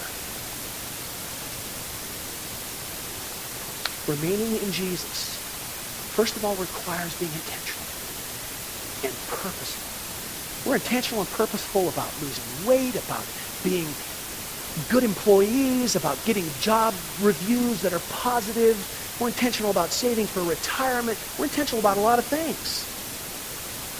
Remaining 4.07 4.57
in 4.57 4.71
Jesus, 4.71 5.37
first 6.15 6.35
of 6.35 6.45
all, 6.45 6.55
requires 6.55 7.15
being 7.19 7.31
intentional 7.31 7.87
and 9.03 9.13
purposeful. 9.27 10.69
We're 10.69 10.75
intentional 10.75 11.21
and 11.21 11.29
purposeful 11.31 11.87
about 11.89 12.11
losing 12.21 12.65
weight, 12.67 12.95
about 12.95 13.23
being 13.63 13.87
good 14.89 15.03
employees, 15.03 15.95
about 15.95 16.23
getting 16.25 16.45
job 16.59 16.93
reviews 17.21 17.81
that 17.81 17.93
are 17.93 17.99
positive. 17.99 18.77
We're 19.19 19.29
intentional 19.29 19.71
about 19.71 19.91
saving 19.91 20.27
for 20.27 20.43
retirement. 20.43 21.17
We're 21.37 21.45
intentional 21.45 21.79
about 21.79 21.97
a 21.97 22.01
lot 22.01 22.19
of 22.19 22.25
things. 22.25 22.85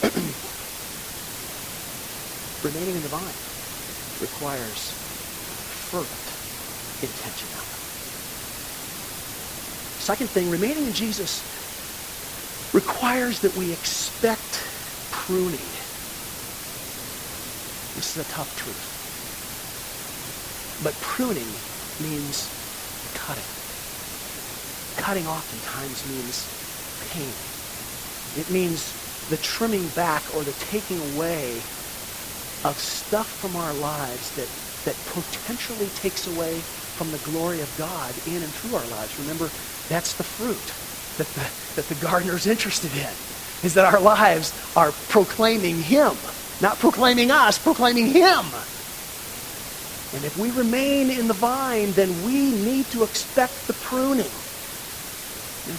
Remaining 2.64 2.96
in 2.96 3.02
the 3.02 3.10
vine 3.10 3.34
requires 4.20 4.96
fervent 5.92 6.36
intentionality. 7.02 7.64
Second 10.00 10.30
thing, 10.30 10.50
remaining 10.50 10.86
in 10.86 10.94
Jesus 10.94 11.44
requires 12.74 13.42
that 13.42 13.56
we 13.56 13.74
expect 13.74 14.64
pruning. 15.12 15.72
This 17.96 18.16
is 18.16 18.18
a 18.18 18.26
tough 18.26 18.56
truth. 18.56 18.97
But 20.84 20.94
pruning 21.02 21.50
means 22.02 22.50
cutting. 23.16 23.44
Cutting 24.98 25.28
oftentimes 25.28 26.06
means 26.10 26.46
pain. 27.14 27.34
It 28.40 28.50
means 28.52 28.94
the 29.30 29.38
trimming 29.38 29.88
back 29.90 30.24
or 30.36 30.44
the 30.44 30.54
taking 30.72 30.98
away 31.16 31.54
of 32.64 32.78
stuff 32.78 33.28
from 33.28 33.56
our 33.56 33.74
lives 33.74 34.36
that, 34.36 34.50
that 34.86 34.96
potentially 35.14 35.90
takes 36.00 36.28
away 36.28 36.54
from 36.98 37.12
the 37.12 37.18
glory 37.20 37.62
of 37.62 37.70
God 37.78 38.14
in 38.28 38.42
and 38.42 38.52
through 38.52 38.78
our 38.78 38.88
lives. 38.88 39.18
Remember, 39.20 39.50
that's 39.90 40.14
the 40.14 40.24
fruit 40.24 40.58
that 41.18 41.28
the, 41.34 41.82
that 41.82 41.88
the 41.90 41.96
gardener's 42.06 42.48
interested 42.48 42.92
in, 42.94 43.10
is 43.64 43.74
that 43.74 43.86
our 43.86 44.00
lives 44.00 44.54
are 44.76 44.92
proclaiming 45.10 45.82
him. 45.82 46.14
Not 46.62 46.80
proclaiming 46.80 47.30
us, 47.30 47.58
proclaiming 47.60 48.08
him. 48.08 48.46
And 50.14 50.24
if 50.24 50.38
we 50.38 50.52
remain 50.52 51.10
in 51.10 51.28
the 51.28 51.34
vine, 51.34 51.92
then 51.92 52.10
we 52.26 52.52
need 52.52 52.86
to 52.88 53.04
expect 53.04 53.68
the 53.68 53.74
pruning. 53.74 54.32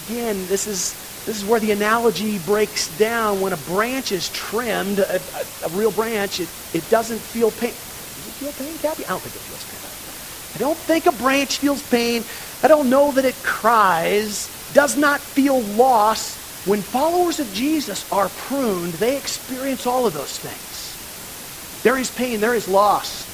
Again, 0.05 0.45
this 0.47 0.67
is, 0.67 0.93
this 1.25 1.41
is 1.41 1.45
where 1.45 1.59
the 1.59 1.71
analogy 1.71 2.37
breaks 2.39 2.95
down. 2.97 3.41
When 3.41 3.53
a 3.53 3.57
branch 3.57 4.11
is 4.11 4.29
trimmed, 4.29 4.99
a, 4.99 5.15
a, 5.15 5.65
a 5.65 5.69
real 5.69 5.91
branch, 5.91 6.39
it, 6.39 6.49
it 6.73 6.87
doesn't 6.91 7.19
feel 7.19 7.49
pain. 7.49 7.71
Does 7.71 8.27
it 8.27 8.33
feel 8.33 8.51
pain, 8.53 8.77
Kathy? 8.77 9.05
I 9.05 9.09
don't 9.09 9.21
think 9.21 9.35
it 9.35 9.39
feels 9.39 9.65
pain. 9.65 10.55
I 10.55 10.57
don't 10.59 10.77
think 10.77 11.05
a 11.07 11.11
branch 11.11 11.57
feels 11.57 11.81
pain. 11.89 12.23
I 12.61 12.67
don't 12.67 12.89
know 12.89 13.11
that 13.13 13.25
it 13.25 13.35
cries, 13.43 14.49
does 14.73 14.97
not 14.97 15.19
feel 15.19 15.61
loss. 15.61 16.37
When 16.67 16.81
followers 16.81 17.39
of 17.39 17.51
Jesus 17.53 18.09
are 18.11 18.29
pruned, 18.29 18.93
they 18.93 19.17
experience 19.17 19.87
all 19.87 20.05
of 20.05 20.13
those 20.13 20.37
things. 20.37 21.83
There 21.83 21.97
is 21.97 22.11
pain, 22.11 22.41
there 22.41 22.53
is 22.53 22.67
loss. 22.67 23.28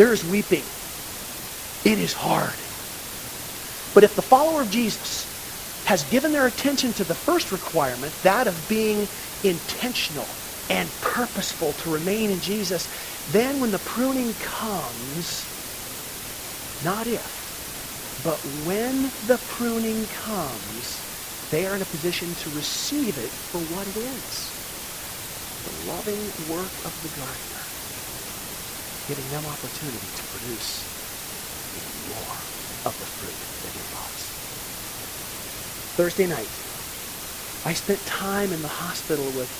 There 0.00 0.14
is 0.14 0.24
weeping. 0.24 0.64
It 1.84 1.98
is 1.98 2.14
hard. 2.14 2.62
But 3.92 4.02
if 4.02 4.14
the 4.14 4.22
follower 4.22 4.62
of 4.62 4.70
Jesus 4.70 5.28
has 5.84 6.04
given 6.04 6.32
their 6.32 6.46
attention 6.46 6.94
to 6.94 7.04
the 7.04 7.14
first 7.14 7.52
requirement, 7.52 8.14
that 8.22 8.48
of 8.48 8.66
being 8.66 9.10
intentional 9.42 10.38
and 10.70 10.90
purposeful 11.02 11.74
to 11.74 11.90
remain 11.90 12.30
in 12.30 12.40
Jesus, 12.40 12.88
then 13.26 13.60
when 13.60 13.72
the 13.72 13.78
pruning 13.78 14.32
comes, 14.36 15.50
not 16.80 17.06
if, 17.06 17.52
but 18.24 18.40
when 18.42 19.12
the 19.22 19.36
pruning 19.36 20.06
comes, 20.06 21.04
they 21.50 21.66
are 21.66 21.76
in 21.76 21.82
a 21.82 21.86
position 21.86 22.34
to 22.36 22.48
receive 22.48 23.18
it 23.18 23.32
for 23.50 23.60
what 23.60 23.86
it 23.86 23.98
is. 23.98 24.54
The 25.64 25.72
loving 25.72 26.32
work 26.38 26.72
of 26.86 27.02
the 27.02 27.10
gardener 27.10 27.49
giving 29.10 29.30
them 29.34 29.42
opportunity 29.42 30.06
to 30.14 30.22
produce 30.30 30.86
even 31.74 32.14
more 32.14 32.38
of 32.86 32.94
the 32.94 33.08
fruit 33.18 33.34
that 33.34 33.74
he 33.74 33.82
loves. 33.90 34.22
Thursday 35.98 36.30
night, 36.30 36.54
I 37.66 37.74
spent 37.74 37.98
time 38.06 38.54
in 38.54 38.62
the 38.62 38.70
hospital 38.70 39.26
with, 39.34 39.50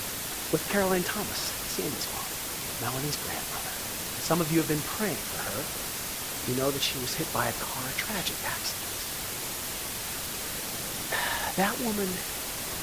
with 0.55 0.63
Caroline 0.71 1.03
Thomas, 1.03 1.51
Sandy's 1.67 2.07
mom, 2.15 2.31
Melanie's 2.79 3.19
grandmother. 3.27 3.75
Some 4.23 4.39
of 4.39 4.47
you 4.55 4.63
have 4.63 4.71
been 4.71 4.87
praying 4.95 5.19
for 5.19 5.43
her. 5.43 5.59
You 6.47 6.55
know 6.55 6.71
that 6.71 6.79
she 6.79 6.95
was 7.03 7.11
hit 7.19 7.27
by 7.35 7.51
a 7.51 7.55
car 7.59 7.83
a 7.83 7.95
tragic 7.99 8.39
accident. 8.47 8.87
That 11.59 11.75
woman 11.83 12.07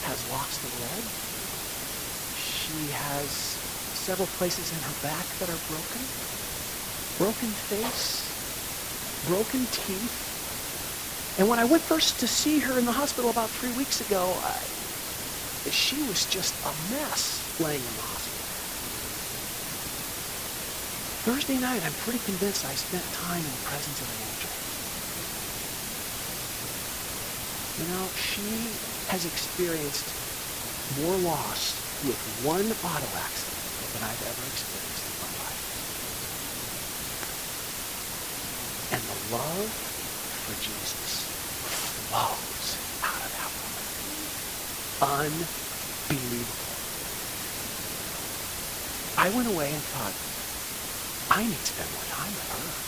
has 0.04 0.20
lost 0.28 0.60
a 0.60 0.70
leg. 0.84 1.04
She 2.36 2.92
has 2.92 3.56
several 3.96 4.28
places 4.36 4.68
in 4.68 4.84
her 4.84 4.96
back 5.00 5.24
that 5.40 5.48
are 5.48 5.64
broken 5.64 6.04
broken 7.18 7.50
face, 7.66 8.22
broken 9.26 9.66
teeth. 9.74 11.36
And 11.42 11.48
when 11.50 11.58
I 11.58 11.64
went 11.66 11.82
first 11.82 12.20
to 12.20 12.28
see 12.28 12.60
her 12.60 12.78
in 12.78 12.86
the 12.86 12.94
hospital 12.94 13.30
about 13.30 13.50
three 13.50 13.74
weeks 13.74 14.00
ago, 14.00 14.22
I, 14.22 14.54
she 15.70 15.98
was 16.06 16.30
just 16.30 16.54
a 16.62 16.70
mess 16.94 17.42
laying 17.58 17.82
in 17.82 17.94
the 17.98 18.06
hospital. 18.06 18.38
Thursday 21.26 21.58
night, 21.58 21.82
I'm 21.82 21.98
pretty 22.06 22.22
convinced 22.22 22.62
I 22.64 22.78
spent 22.78 23.02
time 23.10 23.42
in 23.42 23.50
the 23.50 23.66
presence 23.66 23.98
of 23.98 24.06
an 24.14 24.20
angel. 24.22 24.54
You 27.82 27.86
know, 27.98 28.06
she 28.14 28.78
has 29.10 29.26
experienced 29.26 30.06
more 31.02 31.18
loss 31.26 31.74
with 32.06 32.18
one 32.46 32.62
auto 32.86 33.10
accident 33.18 33.58
than 33.90 34.06
I've 34.06 34.22
ever 34.22 34.46
experienced. 34.46 35.08
And 38.90 39.02
the 39.02 39.17
love 39.30 39.72
for 40.42 40.54
Jesus 40.54 41.32
flows 41.62 42.80
out 43.02 43.24
of 43.24 43.32
that 43.32 43.52
woman. 43.62 43.84
Unbelievable. 46.10 46.82
I 49.16 49.30
went 49.30 49.48
away 49.48 49.74
and 49.74 49.86
thought, 49.86 50.18
I 51.30 51.46
need 51.46 51.64
to 51.64 51.66
spend 51.66 51.92
more 51.92 52.04
time 52.04 52.34
with 52.34 52.48
her. 52.48 52.78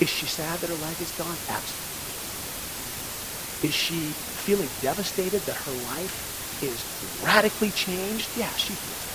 Is 0.00 0.10
she 0.10 0.26
sad 0.26 0.60
that 0.60 0.70
her 0.70 0.76
leg 0.76 1.00
is 1.00 1.12
gone? 1.12 1.40
Absolutely. 1.48 1.86
Is 3.62 3.74
she 3.74 4.18
feeling 4.34 4.76
devastated 4.80 5.46
that 5.46 5.56
her 5.56 5.72
life 5.72 6.58
is 6.60 6.86
radically 7.24 7.72
changed? 7.72 8.36
Yeah, 8.36 8.54
she 8.56 8.76
feels 8.76 9.06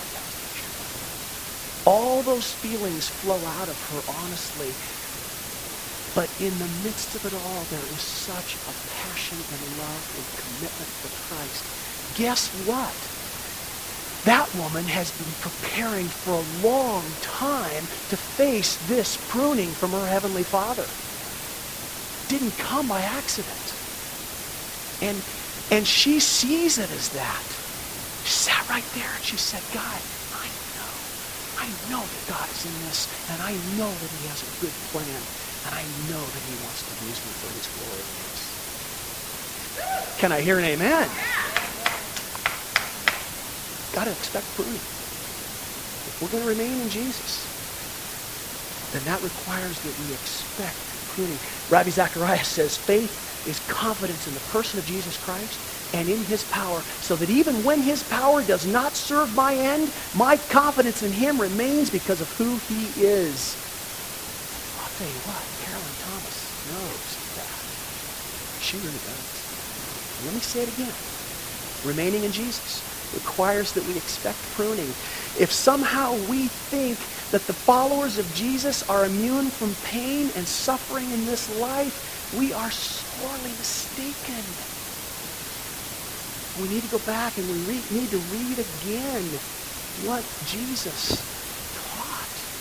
all 1.86 2.22
those 2.22 2.52
feelings 2.52 3.08
flow 3.08 3.38
out 3.58 3.68
of 3.68 3.78
her 3.90 4.02
honestly. 4.24 4.78
But 6.14 6.30
in 6.38 6.58
the 6.58 6.68
midst 6.84 7.14
of 7.14 7.24
it 7.24 7.34
all, 7.34 7.64
there 7.64 7.88
is 7.88 8.00
such 8.00 8.54
a 8.68 8.74
passion 8.86 9.38
and 9.38 9.78
love 9.78 10.04
and 10.14 10.26
commitment 10.36 10.92
for 11.00 11.08
Christ. 11.34 11.64
Guess 12.14 12.48
what? 12.68 13.12
That 14.24 14.54
woman 14.54 14.84
has 14.84 15.10
been 15.10 15.34
preparing 15.40 16.06
for 16.06 16.34
a 16.34 16.66
long 16.66 17.02
time 17.22 17.88
to 18.08 18.16
face 18.16 18.76
this 18.86 19.16
pruning 19.16 19.74
from 19.74 19.90
her 19.92 20.06
Heavenly 20.06 20.44
Father. 20.44 20.86
Didn't 22.28 22.56
come 22.58 22.88
by 22.88 23.02
accident. 23.02 23.74
And, 25.00 25.26
and 25.70 25.86
she 25.86 26.20
sees 26.20 26.78
it 26.78 26.90
as 26.92 27.08
that. 27.10 27.42
She 28.22 28.30
sat 28.30 28.68
right 28.68 28.86
there 28.94 29.10
and 29.16 29.24
she 29.24 29.36
said, 29.36 29.62
God, 29.74 30.00
I 31.62 31.74
know 31.88 32.08
that 32.08 32.26
God 32.26 32.50
is 32.50 32.64
in 32.64 32.80
this, 32.80 33.06
and 33.28 33.40
I 33.40 33.56
know 33.76 33.92
that 33.94 34.10
he 34.10 34.26
has 34.26 34.42
a 34.42 34.48
good 34.58 34.74
plan, 34.82 35.22
and 35.64 35.72
I 35.74 35.84
know 36.08 36.26
that 36.26 36.42
he 36.42 36.56
wants 36.56 36.82
to 36.84 36.94
use 37.06 37.24
me 37.24 37.32
for 37.32 37.50
his 37.50 37.68
glory 37.68 38.02
Can 40.18 40.32
I 40.32 40.40
hear 40.40 40.58
an 40.58 40.64
amen? 40.64 41.08
Got 43.92 44.04
to 44.06 44.12
expect 44.12 44.52
pruning. 44.54 44.82
If 46.06 46.20
we're 46.20 46.30
going 46.30 46.42
to 46.42 46.48
remain 46.48 46.80
in 46.80 46.88
Jesus, 46.88 47.46
then 48.90 49.04
that 49.04 49.22
requires 49.22 49.80
that 49.80 49.96
we 49.96 50.12
expect 50.12 50.94
pruning. 51.06 51.38
Ravi 51.70 51.92
Zacharias 51.92 52.48
says 52.48 52.76
faith 52.76 53.20
is 53.46 53.60
confidence 53.60 54.26
in 54.26 54.34
the 54.34 54.40
person 54.40 54.80
of 54.80 54.84
Jesus 54.84 55.16
Christ 55.16 55.60
and 55.92 56.08
in 56.08 56.22
his 56.22 56.44
power, 56.44 56.84
so 57.00 57.16
that 57.16 57.30
even 57.30 57.64
when 57.64 57.82
his 57.82 58.02
power 58.02 58.42
does 58.42 58.66
not 58.66 58.96
serve 58.96 59.34
my 59.34 59.56
end, 59.56 59.92
my 60.12 60.36
confidence 60.36 61.02
in 61.02 61.12
him 61.12 61.40
remains 61.40 61.90
because 61.90 62.20
of 62.20 62.32
who 62.32 62.58
he 62.58 62.88
is. 62.96 63.58
I'll 64.76 64.90
tell 64.90 65.08
you 65.08 65.20
what, 65.20 65.58
Carolyn 65.58 65.96
Thomas 65.96 66.56
knows 66.64 67.20
that. 67.34 67.78
She 68.58 68.78
really 68.78 69.00
does. 69.00 69.48
Let 70.18 70.34
me 70.34 70.40
say 70.40 70.62
it 70.62 70.68
again. 70.68 70.96
Remaining 71.82 72.24
in 72.24 72.32
Jesus 72.32 72.84
requires 73.12 73.72
that 73.74 73.84
we 73.84 73.96
expect 73.96 74.50
pruning. 74.50 74.96
If 75.34 75.52
somehow 75.52 76.14
we 76.14 76.48
think 76.48 77.08
that 77.30 77.46
the 77.46 77.54
followers 77.54 78.18
of 78.18 78.32
Jesus 78.32 78.82
are 78.84 79.04
immune 79.04 79.50
from 79.50 79.76
pain 79.76 80.30
and 80.34 80.48
suffering 80.48 81.12
in 81.12 81.24
this 81.26 81.48
life, 81.48 82.00
we 82.32 82.52
are 82.52 82.70
sorely 82.70 83.54
mistaken. 83.54 84.58
We 86.54 86.68
need 86.68 86.82
to 86.82 86.88
go 86.88 86.98
back 86.98 87.38
and 87.38 87.48
we 87.48 87.58
re- 87.60 87.86
need 87.90 88.12
to 88.12 88.18
read 88.20 88.58
again 88.58 89.42
what 89.94 90.26
Jesus 90.42 91.26
taught. 91.72 92.52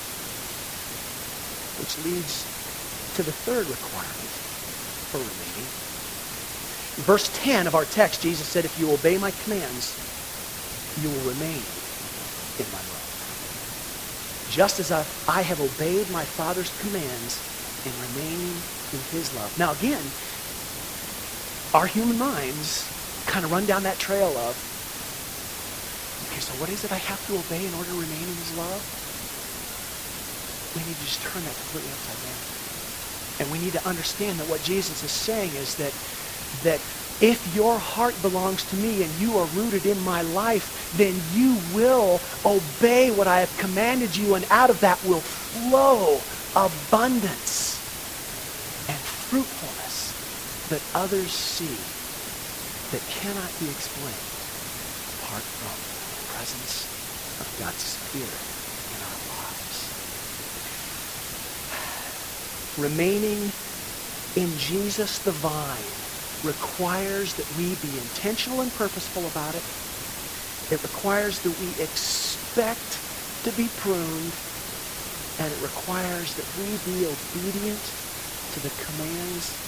Which 1.75 1.97
leads 1.97 2.49
to 3.13 3.23
the 3.23 3.33
third 3.33 3.69
requirement 3.69 4.43
for 5.05 5.23
remaining. 5.23 5.73
In 6.97 7.03
verse 7.03 7.29
10 7.33 7.67
of 7.67 7.75
our 7.75 7.85
text, 7.85 8.21
Jesus 8.21 8.49
said, 8.49 8.65
If 8.65 8.77
you 8.77 8.91
obey 8.91 9.17
my 9.17 9.31
commands, 9.31 9.97
you 10.95 11.11
will 11.11 11.21
remain 11.23 11.77
in 12.57 12.69
my 12.71 12.83
love. 12.83 13.27
Just 14.47 14.79
as 14.79 14.91
I, 14.91 15.07
I 15.27 15.43
have 15.43 15.61
obeyed 15.61 16.09
my 16.09 16.25
Father's 16.25 16.71
commands 16.71 17.45
and 17.85 17.99
remain 17.99 18.65
in 18.91 19.01
his 19.01 19.33
love. 19.33 19.57
Now 19.57 19.71
again, 19.73 20.13
our 21.73 21.87
human 21.87 22.17
minds 22.17 22.93
kind 23.32 23.45
of 23.45 23.51
run 23.51 23.65
down 23.65 23.84
that 23.84 23.97
trail 23.97 24.27
of, 24.27 24.59
okay, 26.27 26.43
so 26.43 26.51
what 26.59 26.69
is 26.69 26.84
it 26.84 26.91
I 26.91 26.99
have 26.99 27.25
to 27.27 27.39
obey 27.39 27.65
in 27.65 27.73
order 27.73 27.89
to 27.89 27.95
remain 27.95 28.27
in 28.27 28.36
his 28.36 28.57
love? 28.59 28.84
We 30.75 30.84
need 30.84 30.99
to 30.99 31.05
just 31.07 31.21
turn 31.21 31.41
that 31.47 31.55
completely 31.55 31.91
upside 31.95 32.19
down. 32.27 32.43
And 33.39 33.47
we 33.49 33.63
need 33.63 33.71
to 33.73 33.88
understand 33.88 34.38
that 34.39 34.49
what 34.51 34.61
Jesus 34.61 35.01
is 35.01 35.11
saying 35.11 35.55
is 35.55 35.75
that, 35.75 35.93
that 36.67 36.82
if 37.21 37.55
your 37.55 37.79
heart 37.79 38.21
belongs 38.21 38.65
to 38.65 38.75
me 38.75 39.01
and 39.01 39.11
you 39.15 39.38
are 39.38 39.45
rooted 39.55 39.86
in 39.86 39.99
my 40.03 40.23
life, 40.23 40.91
then 40.97 41.15
you 41.32 41.55
will 41.73 42.19
obey 42.43 43.11
what 43.11 43.27
I 43.27 43.39
have 43.39 43.55
commanded 43.57 44.17
you, 44.17 44.36
and 44.36 44.45
out 44.49 44.69
of 44.69 44.82
that 44.82 45.01
will 45.05 45.21
flow 45.21 46.19
abundance 46.53 47.79
and 48.89 48.97
fruitfulness 48.99 50.67
that 50.67 50.82
others 50.93 51.32
see 51.32 52.00
that 52.91 53.07
cannot 53.07 53.57
be 53.57 53.71
explained 53.71 54.47
apart 55.07 55.47
from 55.49 55.87
the 56.09 56.17
presence 56.19 56.89
of 57.39 57.55
God's 57.55 57.83
Spirit 57.83 58.47
in 58.91 59.01
our 59.03 59.19
lives. 59.19 59.95
Remaining 62.77 63.55
in 64.35 64.57
Jesus 64.57 65.19
the 65.19 65.33
vine 65.33 66.07
requires 66.43 67.35
that 67.35 67.51
we 67.51 67.75
be 67.75 67.97
intentional 67.99 68.61
and 68.61 68.73
purposeful 68.73 69.27
about 69.27 69.55
it. 69.55 69.65
It 70.69 70.83
requires 70.83 71.41
that 71.41 71.53
we 71.53 71.71
expect 71.77 73.03
to 73.43 73.53
be 73.53 73.69
pruned, 73.69 74.39
and 75.37 75.53
it 75.53 75.59
requires 75.59 76.35
that 76.35 76.53
we 76.53 76.77
be 76.77 77.05
obedient 77.05 77.95
to 78.51 78.59
the 78.61 78.71
commands 78.71 79.59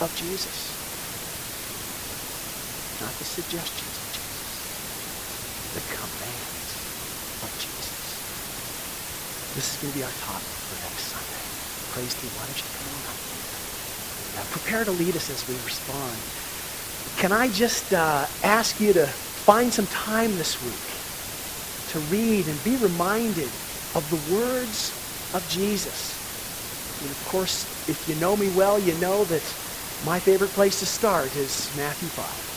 of 0.00 0.14
Jesus 0.14 0.77
not 3.00 3.18
the 3.18 3.24
suggestions 3.24 3.98
of 3.98 4.08
Jesus, 4.10 4.74
the 5.74 5.80
commands 5.94 6.86
of 7.42 7.50
Jesus. 7.58 8.24
This 9.54 9.72
is 9.74 9.76
going 9.78 9.92
to 9.92 9.98
be 9.98 10.04
our 10.04 10.12
topic 10.12 10.60
for 10.66 10.76
next 10.82 11.04
Sunday. 11.14 11.46
Praise 11.94 12.14
the 12.16 12.28
Why 12.38 12.46
don't 12.46 12.58
you 12.58 12.70
come 12.74 12.88
on 12.88 13.04
up 13.06 13.20
Now, 14.34 14.44
prepare 14.50 14.84
to 14.84 14.92
lead 14.92 15.16
us 15.16 15.30
as 15.30 15.46
we 15.48 15.54
respond. 15.64 16.28
Can 17.16 17.32
I 17.32 17.48
just 17.48 17.94
uh, 17.94 18.26
ask 18.42 18.80
you 18.80 18.92
to 18.94 19.06
find 19.06 19.72
some 19.72 19.86
time 19.88 20.36
this 20.36 20.62
week 20.62 21.00
to 21.88 22.00
read 22.00 22.48
and 22.48 22.62
be 22.64 22.76
reminded 22.76 23.50
of 23.94 24.08
the 24.10 24.34
words 24.34 24.94
of 25.34 25.46
Jesus? 25.48 26.20
And 27.02 27.10
of 27.10 27.24
course, 27.24 27.66
if 27.88 28.08
you 28.08 28.16
know 28.16 28.36
me 28.36 28.50
well, 28.50 28.78
you 28.80 28.94
know 28.94 29.24
that 29.26 29.42
my 30.06 30.20
favorite 30.20 30.52
place 30.52 30.80
to 30.80 30.86
start 30.86 31.36
is 31.36 31.70
Matthew 31.76 32.08
5. 32.08 32.47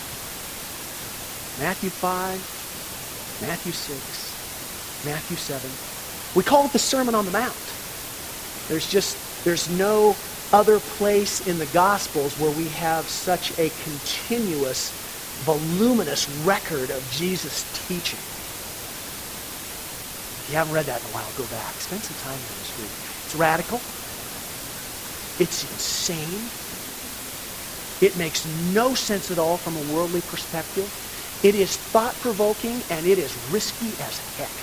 Matthew 1.61 1.91
5, 1.91 3.43
Matthew 3.45 3.71
6, 3.71 5.05
Matthew 5.05 5.37
7. 5.37 5.69
We 6.35 6.41
call 6.41 6.65
it 6.65 6.73
the 6.73 6.79
Sermon 6.79 7.13
on 7.13 7.25
the 7.25 7.31
Mount. 7.31 7.53
There's 8.67 8.89
just, 8.89 9.15
there's 9.45 9.69
no 9.77 10.15
other 10.51 10.79
place 10.97 11.45
in 11.45 11.59
the 11.59 11.67
Gospels 11.67 12.33
where 12.39 12.49
we 12.57 12.65
have 12.69 13.05
such 13.05 13.51
a 13.59 13.69
continuous, 13.85 14.89
voluminous 15.45 16.27
record 16.41 16.89
of 16.89 17.07
Jesus' 17.11 17.61
teaching. 17.85 18.17
If 18.17 20.47
you 20.49 20.57
haven't 20.57 20.73
read 20.73 20.87
that 20.87 20.99
in 20.99 21.05
a 21.05 21.13
while, 21.13 21.29
go 21.37 21.45
back. 21.53 21.77
Spend 21.77 22.01
some 22.01 22.17
time 22.25 22.41
there 22.41 22.57
this 22.57 22.73
week. 22.81 22.89
It's 22.89 23.37
radical. 23.37 23.77
It's 25.37 25.61
insane. 25.61 26.41
It 28.01 28.17
makes 28.17 28.49
no 28.73 28.95
sense 28.95 29.29
at 29.29 29.37
all 29.37 29.57
from 29.57 29.77
a 29.77 29.85
worldly 29.93 30.21
perspective. 30.21 30.89
It 31.43 31.55
is 31.55 31.75
thought-provoking 31.75 32.83
and 32.91 33.07
it 33.07 33.17
is 33.17 33.35
risky 33.51 33.87
as 34.03 34.19
heck. 34.37 34.53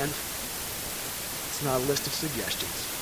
And 0.00 0.08
it's 0.08 1.62
not 1.62 1.82
a 1.82 1.84
list 1.84 2.06
of 2.06 2.14
suggestions. 2.14 2.93